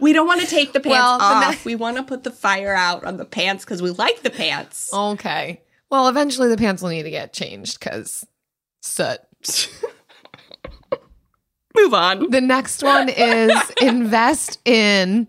[0.00, 1.64] we don't want to take the pants Well, the off.
[1.64, 4.90] we want to put the fire out on the pants because we like the pants.
[4.92, 5.60] Okay.
[5.90, 8.24] Well, eventually the pants will need to get changed because
[8.80, 9.18] soot.
[11.74, 12.30] Move on.
[12.30, 15.28] The next one is invest in.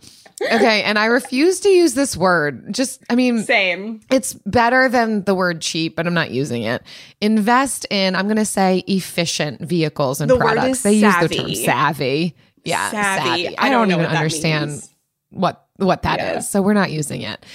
[0.51, 2.73] Okay, and I refuse to use this word.
[2.73, 4.01] Just, I mean, Same.
[4.11, 6.81] it's better than the word cheap, but I'm not using it.
[7.21, 10.77] Invest in, I'm going to say efficient vehicles and The products.
[10.79, 11.55] is they use the term savvy.
[11.55, 12.35] savvy.
[12.65, 13.43] Yeah, Savvy.
[13.43, 13.57] savvy.
[13.57, 14.89] I I don't don't, even understand means.
[15.29, 16.25] what what that is.
[16.25, 16.39] Yeah.
[16.39, 17.45] So we're not using it.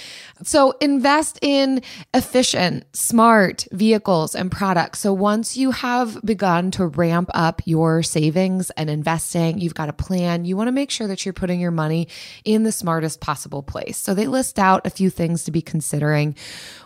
[0.43, 1.81] So invest in
[2.13, 4.99] efficient, smart vehicles and products.
[4.99, 9.93] So once you have begun to ramp up your savings and investing, you've got a
[9.93, 12.07] plan, you want to make sure that you're putting your money
[12.45, 13.97] in the smartest possible place.
[13.97, 16.35] So they list out a few things to be considering.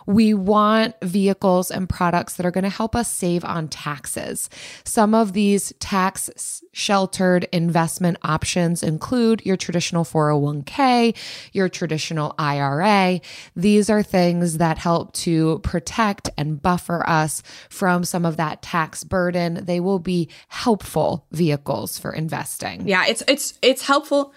[0.06, 4.50] We want vehicles and products that are going to help us save on taxes.
[4.84, 11.16] Some of these tax sheltered investment options include your traditional 401k,
[11.52, 13.20] your traditional IRA.
[13.56, 19.04] These are things that help to protect and buffer us from some of that tax
[19.04, 19.64] burden.
[19.64, 22.86] They will be helpful vehicles for investing.
[22.88, 24.34] Yeah, it's it's it's helpful.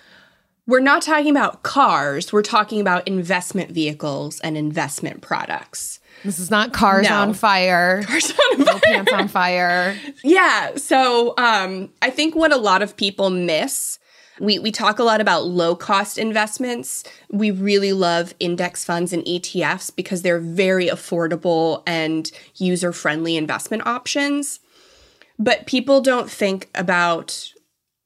[0.68, 6.00] We're not talking about cars, we're talking about investment vehicles and investment products.
[6.26, 7.16] This is not cars No.
[7.22, 8.04] on fire.
[8.04, 8.80] Cars on No fire.
[8.84, 9.96] pants on fire.
[10.24, 10.76] Yeah.
[10.76, 13.98] So um, I think what a lot of people miss,
[14.40, 17.04] we, we talk a lot about low cost investments.
[17.32, 23.86] We really love index funds and ETFs because they're very affordable and user friendly investment
[23.88, 24.60] options.
[25.40, 27.54] But people don't think about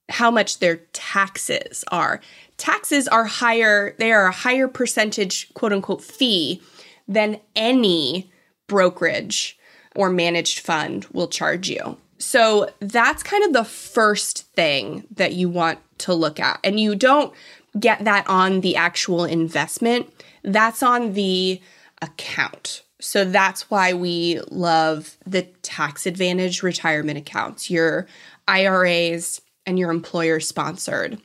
[0.09, 2.19] how much their taxes are.
[2.61, 6.61] Taxes are higher, they are a higher percentage, quote unquote, fee
[7.07, 8.31] than any
[8.67, 9.57] brokerage
[9.95, 11.97] or managed fund will charge you.
[12.19, 16.59] So that's kind of the first thing that you want to look at.
[16.63, 17.33] And you don't
[17.79, 21.59] get that on the actual investment, that's on the
[21.99, 22.83] account.
[22.99, 28.05] So that's why we love the tax advantage retirement accounts, your
[28.47, 31.19] IRAs and your employer sponsored.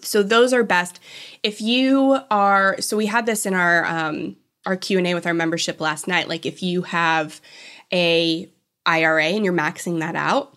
[0.00, 1.00] So those are best.
[1.42, 5.26] If you are, so we had this in our um, our Q and A with
[5.26, 6.28] our membership last night.
[6.28, 7.40] Like if you have
[7.92, 8.48] a
[8.86, 10.56] IRA and you're maxing that out,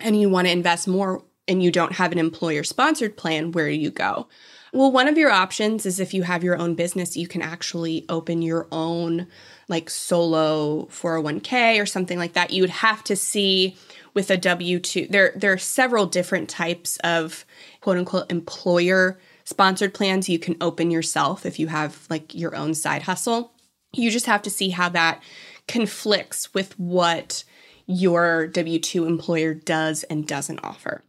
[0.00, 3.68] and you want to invest more, and you don't have an employer sponsored plan, where
[3.68, 4.28] do you go?
[4.72, 8.04] Well, one of your options is if you have your own business, you can actually
[8.08, 9.26] open your own
[9.68, 12.52] like solo 401k or something like that.
[12.52, 13.76] You would have to see
[14.14, 15.10] with a W2.
[15.10, 17.44] There there are several different types of
[17.80, 22.74] quote unquote employer sponsored plans you can open yourself if you have like your own
[22.74, 23.52] side hustle.
[23.92, 25.22] You just have to see how that
[25.66, 27.44] conflicts with what
[27.86, 31.02] your W 2 employer does and doesn't offer.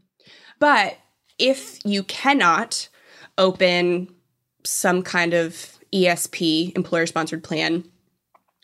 [0.59, 0.97] But
[1.37, 2.89] if you cannot
[3.37, 4.13] open
[4.63, 7.83] some kind of ESP, employer sponsored plan,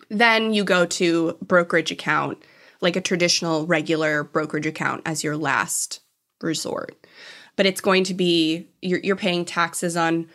[0.10, 2.38] then you go to brokerage account,
[2.82, 6.02] like a traditional regular brokerage account as your last
[6.42, 6.96] resort.
[7.56, 10.28] But it's going to be you're, you're paying taxes on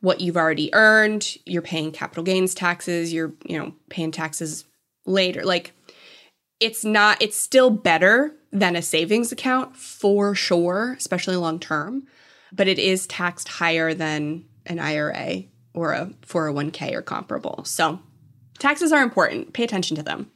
[0.00, 4.64] what you've already earned, you're paying capital gains taxes, you're, you know, paying taxes
[5.06, 5.44] later.
[5.44, 5.72] Like
[6.60, 12.06] it's not it's still better than a savings account for sure, especially long term,
[12.52, 17.64] but it is taxed higher than an IRA or a 401k or comparable.
[17.64, 18.00] So,
[18.58, 19.52] taxes are important.
[19.52, 20.30] Pay attention to them.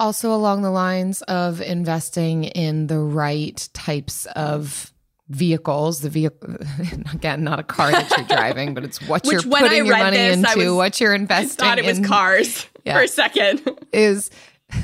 [0.00, 4.92] Also, along the lines of investing in the right types of
[5.28, 6.56] vehicles, the vehicle,
[7.12, 10.16] again, not a car that you're driving, but it's what Which, you're putting your money
[10.16, 12.94] this, into, was- what you're I investing thought it was in cars Yeah.
[12.96, 13.60] for a second.
[13.92, 14.30] is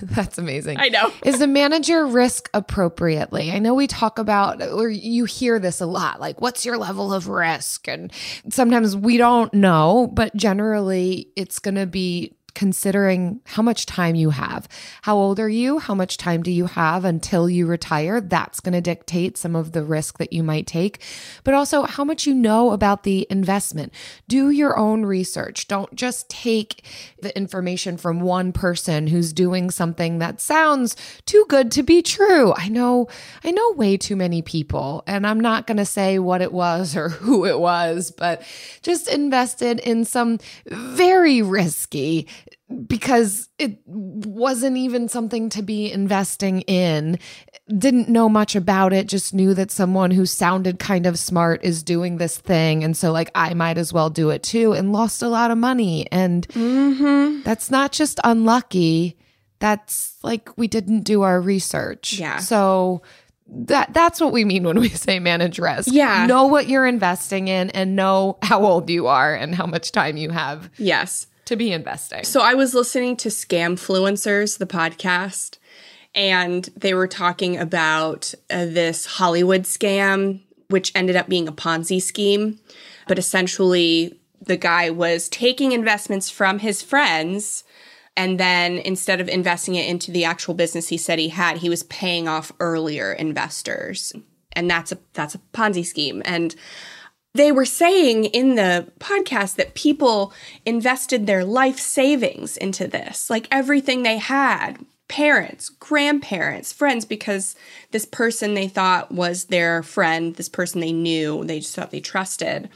[0.03, 0.79] that's amazing.
[0.79, 1.13] I know.
[1.25, 3.53] Is the manager risk appropriately.
[3.53, 7.13] I know we talk about or you hear this a lot, like what's your level
[7.15, 7.89] of risk?
[7.89, 8.13] And
[8.51, 14.67] sometimes we don't know, but generally it's gonna be considering how much time you have.
[15.03, 15.79] How old are you?
[15.79, 18.19] How much time do you have until you retire?
[18.19, 21.03] That's going to dictate some of the risk that you might take,
[21.45, 23.93] but also how much you know about the investment.
[24.27, 25.69] Do your own research.
[25.69, 26.83] Don't just take
[27.21, 32.55] the information from one person who's doing something that sounds too good to be true.
[32.57, 33.07] I know,
[33.45, 36.97] I know way too many people, and I'm not going to say what it was
[36.97, 38.43] or who it was, but
[38.81, 42.27] just invested in some very risky
[42.87, 47.19] because it wasn't even something to be investing in.
[47.69, 51.83] Didn't know much about it, just knew that someone who sounded kind of smart is
[51.83, 52.83] doing this thing.
[52.83, 55.59] And so, like, I might as well do it too, and lost a lot of
[55.59, 56.11] money.
[56.11, 57.43] And mm-hmm.
[57.43, 59.17] that's not just unlucky,
[59.59, 62.15] that's like we didn't do our research.
[62.15, 62.39] Yeah.
[62.39, 63.03] So,
[63.49, 65.89] that that's what we mean when we say manage risk.
[65.93, 66.27] Yeah.
[66.27, 70.17] Know what you're investing in and know how old you are and how much time
[70.17, 71.29] you have yes.
[71.47, 72.25] To be investing.
[72.25, 75.59] So I was listening to Scamfluencers, the podcast,
[76.15, 82.01] and they were talking about uh, this Hollywood scam, which ended up being a Ponzi
[82.01, 82.59] scheme.
[83.07, 87.65] But essentially, the guy was taking investments from his friends.
[88.17, 91.69] And then instead of investing it into the actual business he said he had, he
[91.69, 94.13] was paying off earlier investors.
[94.53, 96.23] And that's a that's a Ponzi scheme.
[96.25, 96.57] And
[97.37, 100.33] they were saying in the podcast that people
[100.65, 104.79] invested their life savings into this, like everything they had
[105.09, 107.55] parents, grandparents, friends, because
[107.93, 112.01] this person they thought was their friend, this person they knew, they just thought they
[112.01, 112.69] trusted.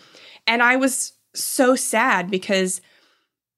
[0.46, 2.80] And I was so sad because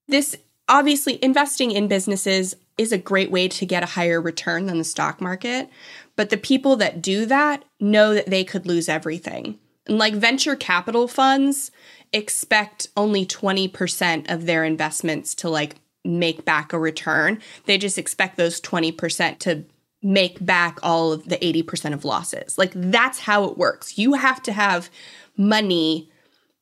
[0.07, 0.35] this
[0.67, 4.83] obviously investing in businesses is a great way to get a higher return than the
[4.83, 5.69] stock market.
[6.15, 9.59] But the people that do that know that they could lose everything.
[9.87, 11.71] Like venture capital funds
[12.13, 15.75] expect only 20% of their investments to like
[16.05, 17.41] make back a return.
[17.65, 19.65] They just expect those 20% to
[20.01, 22.57] make back all of the 80% of losses.
[22.57, 23.97] Like that's how it works.
[23.97, 24.89] You have to have
[25.37, 26.09] money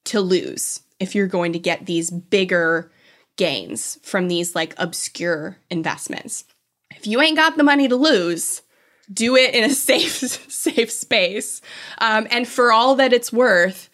[0.05, 2.91] to lose if you're going to get these bigger
[3.35, 6.45] gains from these like obscure investments.
[6.91, 8.61] If you ain't got the money to lose,
[9.11, 10.11] do it in a safe
[10.51, 11.61] safe space.
[11.99, 13.89] Um, and for all that it's worth,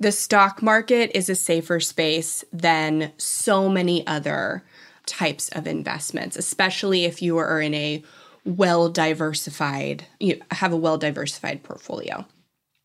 [0.00, 4.62] the stock market is a safer space than so many other
[5.06, 8.02] types of investments, especially if you are in a
[8.44, 12.26] well diversified, you have a well diversified portfolio.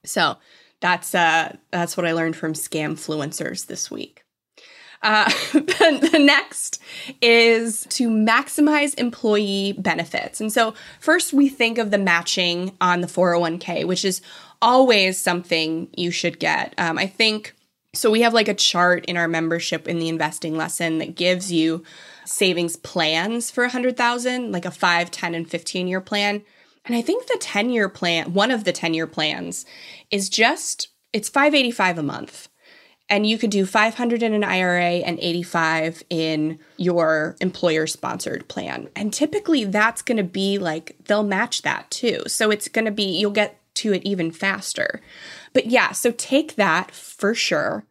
[0.03, 0.37] So
[0.81, 4.22] that's uh, that's what I learned from scam scamfluencers this week.
[5.03, 6.81] Uh, the, the next
[7.21, 10.41] is to maximize employee benefits.
[10.41, 14.21] And so, first, we think of the matching on the 401k, which is
[14.61, 16.73] always something you should get.
[16.77, 17.53] Um, I think
[17.93, 18.09] so.
[18.09, 21.83] We have like a chart in our membership in the investing lesson that gives you
[22.25, 26.43] savings plans for 100,000, like a 5, 10, and 15 year plan.
[26.85, 29.65] And I think the 10 year plan, one of the 10 year plans,
[30.09, 32.49] is just it's 585 a month
[33.13, 38.89] and you could do 500 in an IRA and 85 in your employer sponsored plan.
[38.95, 42.23] And typically that's going to be like they'll match that too.
[42.25, 44.99] So it's going to be you'll get to it even faster.
[45.53, 47.85] But yeah, so take that for sure.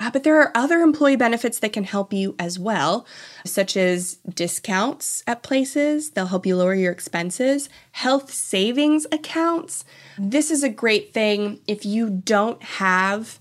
[0.00, 3.06] Uh, but there are other employee benefits that can help you as well,
[3.44, 6.12] such as discounts at places.
[6.12, 9.84] They'll help you lower your expenses, health savings accounts.
[10.16, 13.38] This is a great thing if you don't have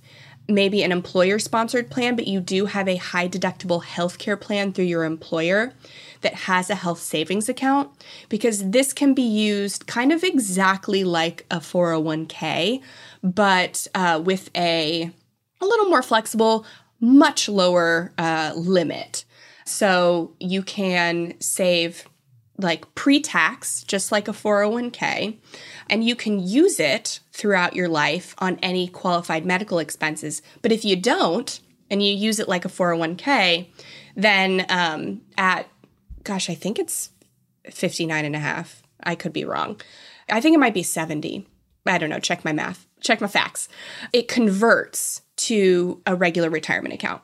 [0.47, 4.85] maybe an employer sponsored plan, but you do have a high deductible healthcare plan through
[4.85, 5.73] your employer
[6.21, 7.89] that has a health savings account
[8.29, 12.81] because this can be used kind of exactly like a 401k,
[13.23, 15.11] but uh, with a
[15.61, 16.65] a little more flexible,
[16.99, 19.25] much lower uh, limit.
[19.65, 22.05] So you can save
[22.63, 25.37] like pre tax, just like a 401k,
[25.89, 30.41] and you can use it throughout your life on any qualified medical expenses.
[30.61, 31.59] But if you don't,
[31.91, 33.67] and you use it like a 401k,
[34.15, 35.69] then um, at,
[36.23, 37.09] gosh, I think it's
[37.69, 38.81] 59 and a half.
[39.03, 39.79] I could be wrong.
[40.29, 41.45] I think it might be 70.
[41.85, 42.19] I don't know.
[42.19, 43.67] Check my math, check my facts.
[44.13, 47.23] It converts to a regular retirement account.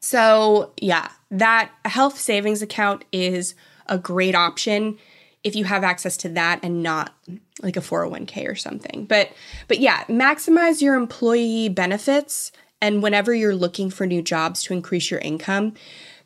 [0.00, 3.54] So, yeah, that health savings account is
[3.92, 4.98] a great option
[5.44, 7.14] if you have access to that and not
[7.62, 9.04] like a 401k or something.
[9.04, 9.30] But
[9.68, 15.10] but yeah, maximize your employee benefits and whenever you're looking for new jobs to increase
[15.10, 15.74] your income,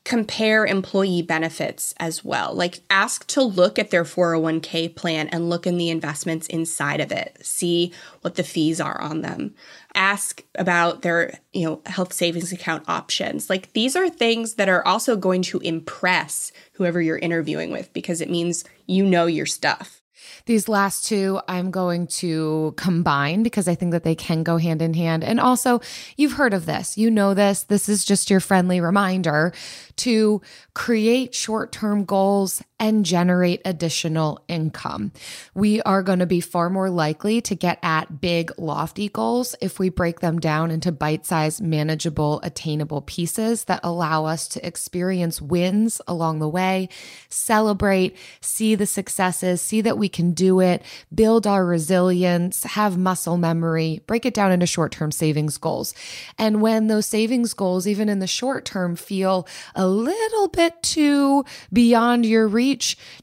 [0.06, 2.54] compare employee benefits as well.
[2.54, 7.10] Like ask to look at their 401k plan and look in the investments inside of
[7.10, 7.36] it.
[7.44, 9.56] See what the fees are on them.
[9.96, 13.50] Ask about their, you know, health savings account options.
[13.50, 18.20] Like these are things that are also going to impress whoever you're interviewing with because
[18.20, 20.02] it means you know your stuff.
[20.46, 24.82] These last two I'm going to combine because I think that they can go hand
[24.82, 25.24] in hand.
[25.24, 25.80] And also,
[26.16, 27.64] you've heard of this, you know this.
[27.64, 29.52] This is just your friendly reminder
[29.96, 30.40] to
[30.74, 35.12] create short term goals and generate additional income.
[35.54, 39.78] We are going to be far more likely to get at big, lofty goals if
[39.78, 45.40] we break them down into bite sized, manageable, attainable pieces that allow us to experience
[45.40, 46.88] wins along the way,
[47.30, 50.82] celebrate, see the successes, see that we can do it,
[51.14, 55.94] build our resilience, have muscle memory, break it down into short term savings goals.
[56.38, 61.44] And when those savings goals, even in the short term, feel a little bit too
[61.72, 62.65] beyond your reach,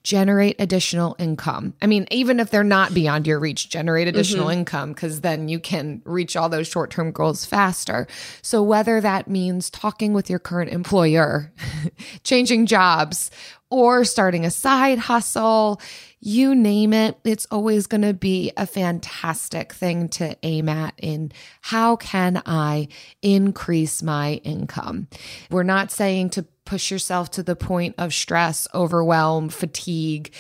[0.04, 1.74] generate additional income.
[1.82, 4.60] I mean, even if they're not beyond your reach, generate additional mm-hmm.
[4.60, 8.08] income because then you can reach all those short term goals faster.
[8.42, 11.52] So, whether that means talking with your current employer,
[12.24, 13.32] changing jobs,
[13.70, 15.82] or starting a side hustle,
[16.26, 21.32] you name it, it's always going to be a fantastic thing to aim at in
[21.62, 22.88] how can I
[23.22, 25.08] increase my income?
[25.50, 30.34] We're not saying to push yourself to the point of stress, overwhelm, fatigue.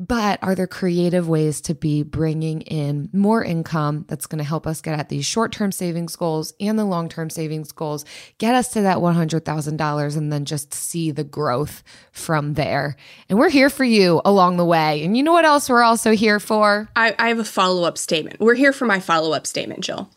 [0.00, 4.64] But are there creative ways to be bringing in more income that's going to help
[4.64, 8.04] us get at these short term savings goals and the long term savings goals,
[8.38, 11.82] get us to that $100,000 and then just see the growth
[12.12, 12.94] from there?
[13.28, 15.02] And we're here for you along the way.
[15.02, 16.88] And you know what else we're also here for?
[16.96, 18.40] I, I have a follow up statement.
[18.40, 20.10] We're here for my follow up statement, Jill.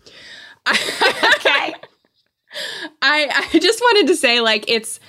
[0.68, 1.74] okay.
[3.02, 5.00] I, I just wanted to say, like, it's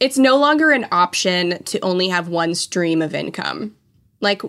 [0.00, 3.74] it's no longer an option to only have one stream of income.
[4.20, 4.42] Like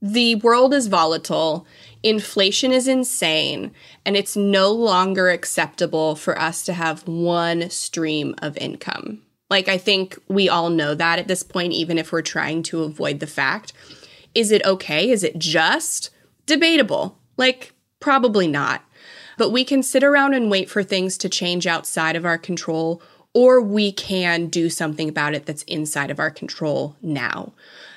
[0.00, 1.66] the world is volatile,
[2.02, 3.72] inflation is insane,
[4.04, 9.22] and it's no longer acceptable for us to have one stream of income.
[9.50, 12.82] Like I think we all know that at this point even if we're trying to
[12.82, 13.72] avoid the fact.
[14.36, 15.10] Is it okay?
[15.10, 16.10] Is it just
[16.44, 17.18] debatable?
[17.38, 18.82] Like probably not.
[19.38, 23.02] But we can sit around and wait for things to change outside of our control
[23.34, 27.52] or we can do something about it that's inside of our control now.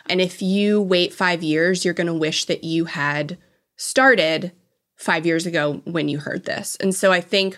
[0.09, 3.37] And if you wait five years, you're going to wish that you had
[3.77, 4.51] started
[4.97, 6.75] five years ago when you heard this.
[6.81, 7.57] And so I think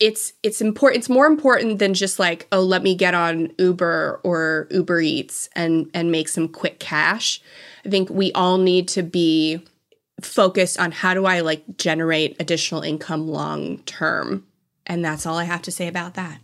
[0.00, 4.20] it's it's important it's more important than just like oh let me get on uber
[4.24, 7.40] or uber eats and and make some quick cash
[7.84, 9.64] i think we all need to be
[10.20, 14.46] focused on how do i like generate additional income long term.
[14.86, 16.38] And that's all i have to say about that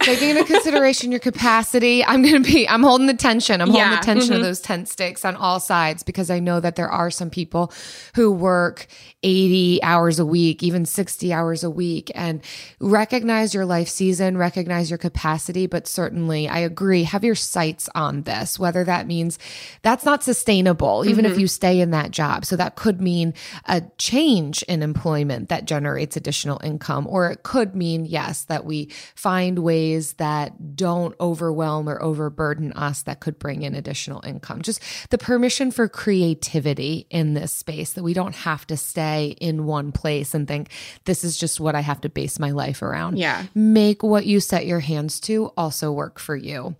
[0.00, 3.60] taking into consideration your capacity i'm going to be i'm holding the tension.
[3.60, 4.36] I'm holding the tension Mhm.
[4.36, 7.72] of those tent sticks on all sides because i know that there are some people
[8.14, 8.86] who work
[9.22, 12.40] 80 hours a week even 60 hours a week and
[12.80, 18.22] recognize your life season recognize your capacity but certainly i agree have your sights on
[18.22, 19.38] this whether that means
[19.82, 22.44] that's not sustainable even if you stay in that job.
[22.44, 23.34] So that could mean
[23.66, 28.88] a change in employment that generates additional income or it could mean yes that we
[29.14, 34.80] find ways that don't overwhelm or overburden us that could bring in additional income just
[35.10, 39.92] the permission for creativity in this space that we don't have to stay in one
[39.92, 40.70] place and think
[41.04, 43.44] this is just what i have to base my life around Yeah.
[43.54, 46.76] make what you set your hands to also work for you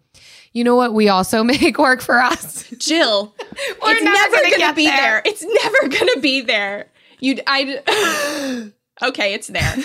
[0.52, 3.34] you know what we also make work for us Jill,
[3.82, 4.96] We're it's never never, gonna gonna, get be there.
[4.96, 5.22] there.
[5.24, 6.90] It's never gonna be there.
[7.20, 8.70] You, I.
[9.08, 9.74] okay, it's there.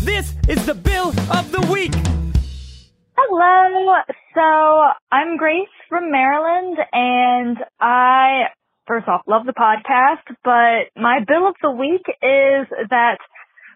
[0.00, 1.92] This is the bill of the week.
[3.12, 3.92] Hello.
[4.32, 4.40] So
[5.12, 8.44] I'm Grace from Maryland and I
[8.86, 13.18] first off love the podcast, but my bill of the week is that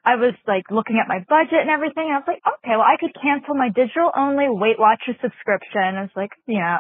[0.06, 2.08] I was like looking at my budget and everything.
[2.08, 6.08] And I was like, okay, well I could cancel my digital only Weight Watchers subscription.
[6.08, 6.78] It's like, you know,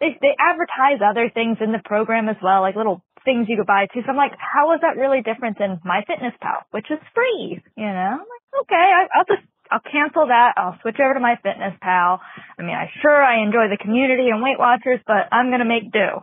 [0.00, 3.66] they they advertise other things in the program as well, like little things you could
[3.68, 4.06] buy too.
[4.06, 7.60] So I'm like, how is that really different than MyFitnessPal, which is free?
[7.76, 10.54] You know, I'm like, okay, I, I'll just I'll cancel that.
[10.56, 12.22] I'll switch over to MyFitnessPal.
[12.22, 15.90] I mean, I sure I enjoy the community and Weight Watchers, but I'm gonna make
[15.92, 16.22] do.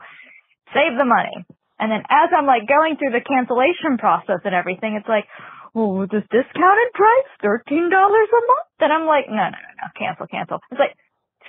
[0.74, 1.46] Save the money.
[1.80, 5.28] And then as I'm like going through the cancellation process and everything, it's like,
[5.76, 8.72] oh, this discounted price, thirteen dollars a month.
[8.80, 10.60] And I'm like, no, no, no, no, cancel, cancel.
[10.72, 10.96] It's like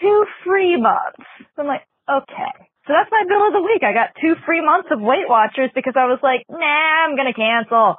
[0.02, 1.22] two free months.
[1.55, 2.74] So I'm like, okay.
[2.87, 3.82] So that's my bill of the week.
[3.82, 7.32] I got two free months of Weight Watchers because I was like, nah, I'm gonna
[7.32, 7.97] cancel.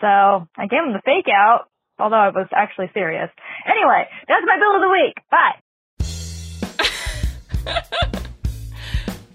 [0.00, 0.06] So
[0.56, 3.30] I gave them the fake out, although I was actually serious.
[3.64, 5.16] Anyway, that's my bill of the week.
[5.32, 5.56] Bye.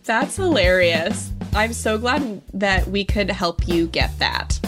[0.05, 1.31] That's hilarious.
[1.53, 4.59] I'm so glad that we could help you get that.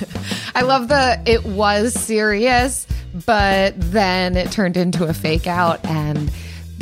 [0.54, 2.86] I love the it was serious,
[3.26, 6.30] but then it turned into a fake out and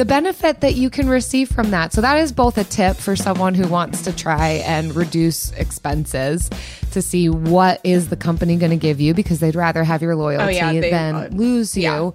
[0.02, 1.92] the benefit that you can receive from that.
[1.92, 6.50] So that is both a tip for someone who wants to try and reduce expenses
[6.90, 10.16] to see what is the company going to give you because they'd rather have your
[10.16, 11.82] loyalty Oh, yeah, they- than uh, lose you.
[11.84, 12.10] yeah.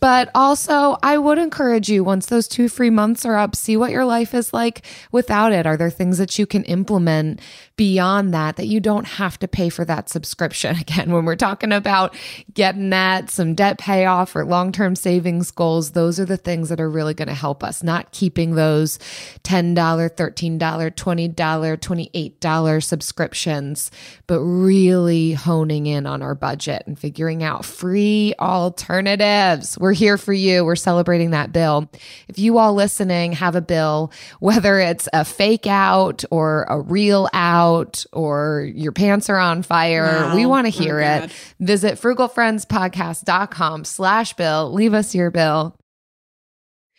[0.00, 3.90] But also, I would encourage you once those two free months are up, see what
[3.90, 5.66] your life is like without it.
[5.66, 7.40] Are there things that you can implement
[7.76, 10.76] beyond that that you don't have to pay for that subscription?
[10.80, 12.14] Again, when we're talking about
[12.52, 16.80] getting that some debt payoff or long term savings goals, those are the things that
[16.80, 18.98] are really going to help us, not keeping those
[19.44, 23.90] $10, $13, $20, $28 subscriptions,
[24.26, 29.78] but really honing in on our budget and figuring out free alternatives.
[29.78, 30.64] We're here for you.
[30.64, 31.90] We're celebrating that bill.
[32.28, 37.28] If you all listening have a bill, whether it's a fake out or a real
[37.32, 37.63] out
[38.12, 40.34] or your pants are on fire, Wow.
[40.36, 41.24] we want to Oh, hear God.
[41.24, 41.32] it.
[41.60, 44.72] Visit frugalfriendspodcast.com slash bill.
[44.72, 45.76] Leave us your bill.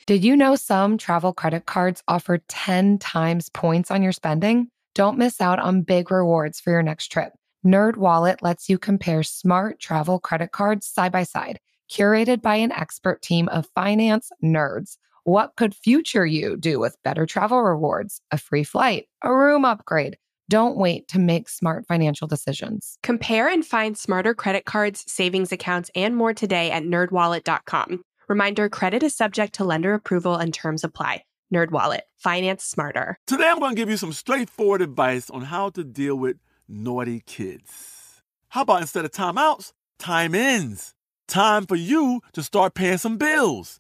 [0.06, 4.68] Did you know some travel credit cards offer 10 times points on your spending?
[4.94, 7.34] Don't miss out on big rewards for your next trip.
[7.66, 11.60] NerdWallet lets you compare smart travel credit cards side by side,
[11.92, 14.98] curated by an expert team of finance nerds.
[15.24, 20.18] What could future you do with better travel rewards, a free flight, a room upgrade?
[20.50, 22.98] Don't wait to make smart financial decisions.
[23.02, 28.04] Compare and find smarter credit cards, savings accounts, and more today at nerdwallet.com.
[28.28, 31.24] Reminder credit is subject to lender approval and terms apply.
[31.54, 33.18] NerdWallet, finance smarter.
[33.28, 36.38] Today, I'm going to give you some straightforward advice on how to deal with
[36.68, 38.22] naughty kids.
[38.50, 40.94] How about instead of timeouts, time ins?
[41.28, 43.80] Time for you to start paying some bills.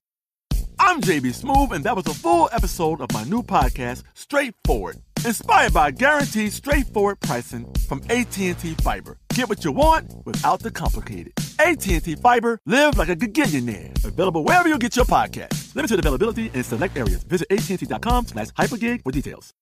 [0.80, 5.74] I'm JB Smoove, and that was a full episode of my new podcast, Straightforward, inspired
[5.74, 8.54] by guaranteed straightforward pricing from AT&T
[8.84, 9.18] Fiber.
[9.34, 11.34] Get what you want without the complicated.
[11.60, 13.92] AT&T Fiber, live like a gigillionaire.
[14.06, 15.76] Available wherever you get your podcast.
[15.76, 17.24] Limited availability in select areas.
[17.24, 19.54] Visit AT&T.com slash hypergig for details.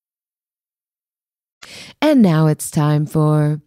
[2.02, 3.62] And now it's time for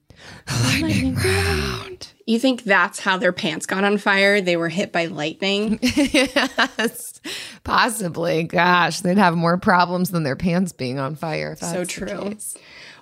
[0.80, 1.85] lightning round.
[2.26, 4.40] You think that's how their pants got on fire?
[4.40, 5.78] They were hit by lightning?
[5.82, 7.20] yes,
[7.62, 8.42] possibly.
[8.42, 11.54] Gosh, they'd have more problems than their pants being on fire.
[11.54, 12.36] So true.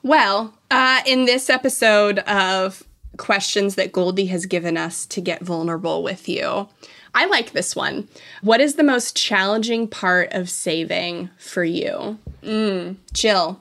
[0.02, 2.82] Well, uh, in this episode of
[3.16, 6.68] questions that Goldie has given us to get vulnerable with you,
[7.14, 8.08] I like this one.
[8.42, 12.18] What is the most challenging part of saving for you?
[12.42, 13.58] Mm, Jill.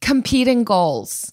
[0.00, 1.32] Competing goals.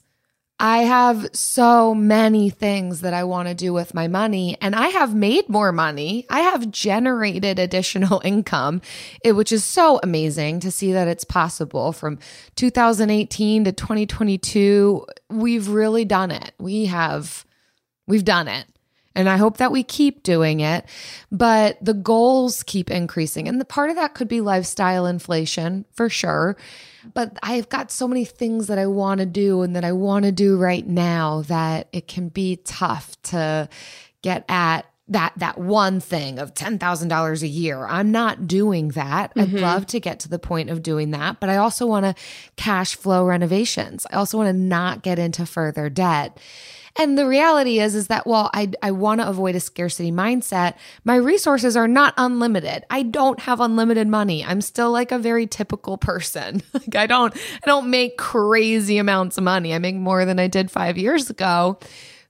[0.60, 4.88] I have so many things that I want to do with my money, and I
[4.88, 6.26] have made more money.
[6.32, 8.82] I have generated additional income,
[9.24, 12.18] which is so amazing to see that it's possible from
[12.56, 15.06] 2018 to 2022.
[15.30, 16.54] We've really done it.
[16.58, 17.46] We have,
[18.08, 18.66] we've done it.
[19.14, 20.86] And I hope that we keep doing it.
[21.32, 23.48] But the goals keep increasing.
[23.48, 26.56] And the part of that could be lifestyle inflation for sure.
[27.14, 30.26] But I've got so many things that I want to do and that I want
[30.26, 33.70] to do right now that it can be tough to
[34.22, 37.86] get at that that one thing of $10,000 a year.
[37.86, 39.32] I'm not doing that.
[39.36, 39.58] I'd mm-hmm.
[39.58, 42.24] love to get to the point of doing that, but I also want to
[42.56, 44.06] cash flow renovations.
[44.12, 46.38] I also want to not get into further debt.
[47.00, 50.74] And the reality is is that while I I want to avoid a scarcity mindset,
[51.04, 52.86] my resources are not unlimited.
[52.90, 54.44] I don't have unlimited money.
[54.44, 56.64] I'm still like a very typical person.
[56.74, 59.74] like I don't I don't make crazy amounts of money.
[59.74, 61.78] I make more than I did 5 years ago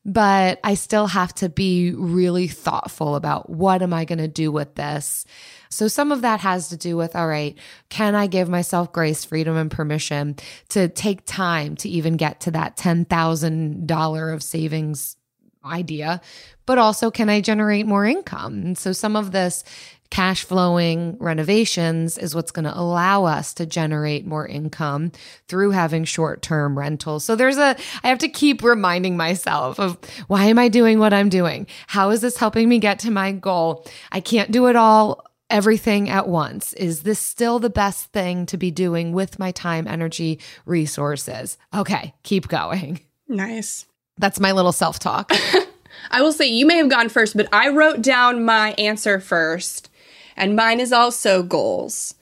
[0.07, 4.53] but I still have to be really thoughtful about what am I going to do
[4.53, 5.25] with this.
[5.69, 7.57] So some of that has to do with all right,
[7.89, 10.37] can I give myself grace, freedom and permission
[10.69, 15.17] to take time to even get to that $10,000 of savings
[15.65, 16.21] idea,
[16.65, 18.53] but also can I generate more income?
[18.53, 19.65] And so some of this
[20.09, 25.11] cash flowing renovations is what's going to allow us to generate more income
[25.47, 27.23] through having short term rentals.
[27.23, 29.97] So there's a, I have to keep reminding myself of
[30.27, 31.67] why am I doing what I'm doing?
[31.87, 33.85] How is this helping me get to my goal?
[34.11, 35.23] I can't do it all.
[35.49, 36.73] Everything at once.
[36.73, 41.57] Is this still the best thing to be doing with my time, energy, resources?
[41.73, 42.99] Okay, keep going.
[43.29, 43.85] Nice.
[44.17, 45.31] That's my little self talk.
[46.11, 49.89] I will say you may have gone first, but I wrote down my answer first,
[50.37, 52.15] and mine is also goals.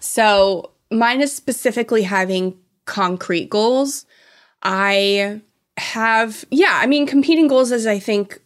[0.00, 4.06] So mine is specifically having concrete goals.
[4.62, 5.40] I
[5.76, 8.40] have, yeah, I mean, competing goals is, I think,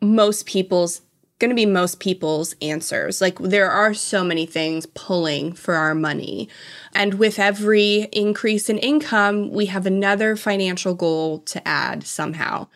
[0.00, 1.02] most people's
[1.38, 3.20] going to be most people's answers.
[3.20, 6.48] Like there are so many things pulling for our money.
[6.94, 12.66] And with every increase in income, we have another financial goal to add somehow.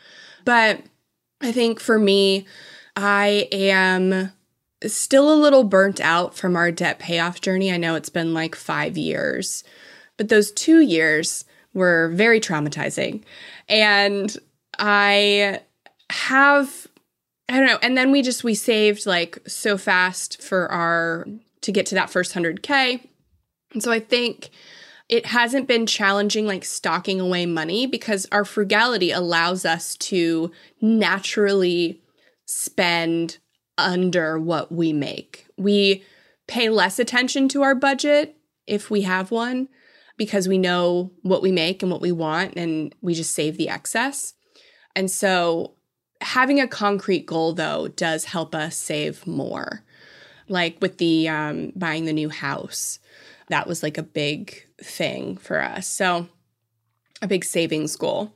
[0.44, 0.80] But
[1.40, 2.46] I think for me,
[2.94, 4.32] I am
[4.86, 7.72] still a little burnt out from our debt payoff journey.
[7.72, 9.64] I know it's been like five years,
[10.16, 13.22] but those two years were very traumatizing.
[13.68, 14.36] And
[14.78, 15.60] I
[16.10, 16.88] have
[17.48, 17.78] I don't know.
[17.82, 21.26] And then we just we saved like so fast for our
[21.60, 23.06] to get to that first 100k.
[23.72, 24.50] And so I think
[25.08, 32.00] it hasn't been challenging like stocking away money because our frugality allows us to naturally
[32.46, 33.38] spend
[33.78, 35.46] under what we make.
[35.56, 36.04] We
[36.46, 39.68] pay less attention to our budget if we have one
[40.16, 43.68] because we know what we make and what we want and we just save the
[43.68, 44.34] excess.
[44.94, 45.74] And so
[46.20, 49.82] having a concrete goal though does help us save more.
[50.48, 52.98] Like with the um, buying the new house,
[53.48, 55.86] that was like a big thing for us.
[55.86, 56.28] So
[57.20, 58.32] a big savings goal.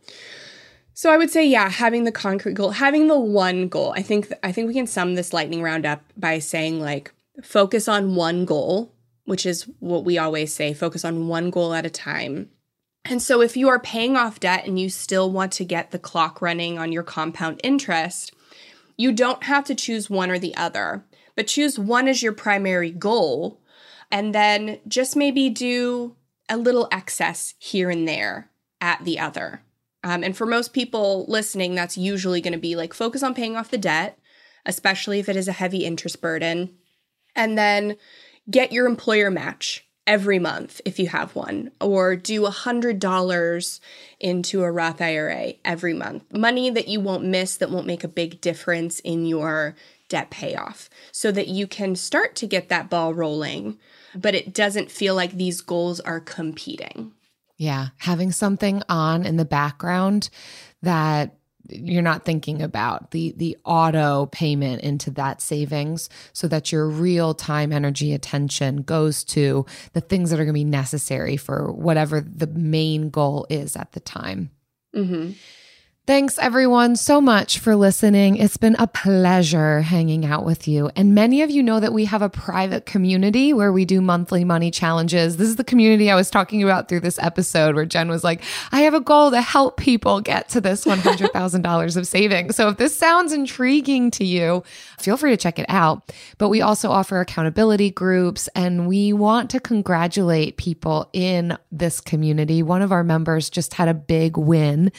[0.97, 3.93] So I would say, yeah, having the concrete goal, having the one goal.
[3.95, 7.87] I think I think we can sum this lightning round up by saying like focus
[7.87, 8.95] on one goal,
[9.27, 12.49] which is what we always say, focus on one goal at a time.
[13.05, 15.99] And so if you are paying off debt and you still want to get the
[15.99, 18.33] clock running on your compound interest,
[18.97, 22.91] you don't have to choose one or the other, but choose one as your primary
[22.91, 23.61] goal
[24.11, 26.17] and then just maybe do
[26.49, 28.49] a little excess here and there
[28.81, 29.61] at the other.
[30.07, 33.57] Um, and for most people listening, that's usually going to be like focus on paying
[33.57, 34.17] off the debt,
[34.65, 36.77] especially if it is a heavy interest burden.
[37.35, 37.97] And then
[38.49, 43.81] get your employer match every month if you have one, or do a $100
[44.21, 46.33] into a Roth IRA every month.
[46.33, 49.75] Money that you won't miss, that won't make a big difference in your
[50.09, 53.77] debt payoff, so that you can start to get that ball rolling,
[54.15, 57.11] but it doesn't feel like these goals are competing.
[57.57, 60.29] Yeah, having something on in the background
[60.83, 61.37] that
[61.69, 67.35] you're not thinking about the the auto payment into that savings so that your real
[67.35, 72.21] time energy attention goes to the things that are going to be necessary for whatever
[72.21, 74.51] the main goal is at the time
[74.97, 75.33] Mm-hmm.
[76.07, 78.37] Thanks, everyone, so much for listening.
[78.37, 80.89] It's been a pleasure hanging out with you.
[80.95, 84.45] And many of you know that we have a private community where we do monthly
[84.45, 85.37] money challenges.
[85.37, 88.45] This is the community I was talking about through this episode where Jen was like,
[88.71, 92.55] I have a goal to help people get to this $100,000 of savings.
[92.55, 94.63] So if this sounds intriguing to you,
[95.01, 96.13] feel free to check it out.
[96.39, 102.63] But we also offer accountability groups and we want to congratulate people in this community.
[102.63, 104.93] One of our members just had a big win.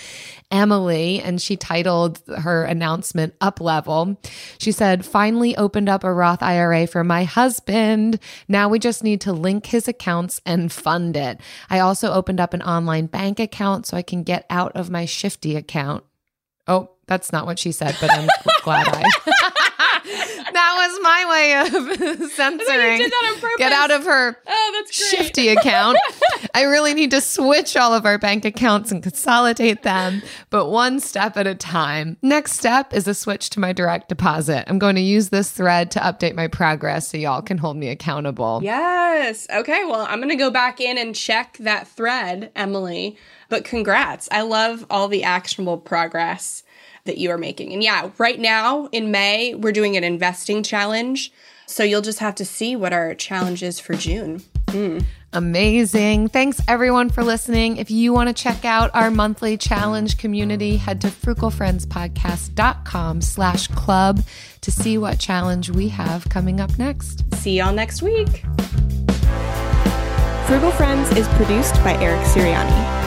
[0.52, 4.20] Emily and she titled her announcement Up Level.
[4.58, 8.20] She said, Finally opened up a Roth IRA for my husband.
[8.48, 11.40] Now we just need to link his accounts and fund it.
[11.70, 15.06] I also opened up an online bank account so I can get out of my
[15.06, 16.04] shifty account.
[16.68, 18.28] Oh, that's not what she said, but I'm
[18.64, 19.52] glad I.
[20.58, 22.98] that was my way of censoring.
[22.98, 23.56] did that on purpose.
[23.58, 25.18] Get out of her Oh, that's great.
[25.26, 25.98] shifty account.
[26.56, 31.00] I really need to switch all of our bank accounts and consolidate them, but one
[31.00, 32.18] step at a time.
[32.22, 34.64] Next step is a switch to my direct deposit.
[34.68, 37.90] I'm going to use this thread to update my progress so y'all can hold me
[37.90, 38.62] accountable.
[38.64, 39.48] Yes.
[39.54, 39.84] Okay.
[39.86, 43.18] Well, I'm going to go back in and check that thread, Emily.
[43.50, 44.28] But congrats.
[44.32, 46.64] I love all the actionable progress
[47.08, 47.74] that you are making.
[47.74, 51.32] And yeah, right now in May, we're doing an investing challenge.
[51.66, 54.44] So you'll just have to see what our challenge is for June.
[54.70, 55.00] Hmm.
[55.34, 56.30] Amazing.
[56.30, 57.78] Thanks everyone for listening.
[57.78, 64.22] If you want to check out our monthly challenge community, head to frugalfriendspodcast.com slash club
[64.62, 67.26] to see what challenge we have coming up next.
[67.36, 68.46] See y'all next week.
[70.48, 73.07] Frugal Friends is produced by Eric Sirianni.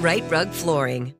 [0.00, 1.12] Rite Rug Flooring.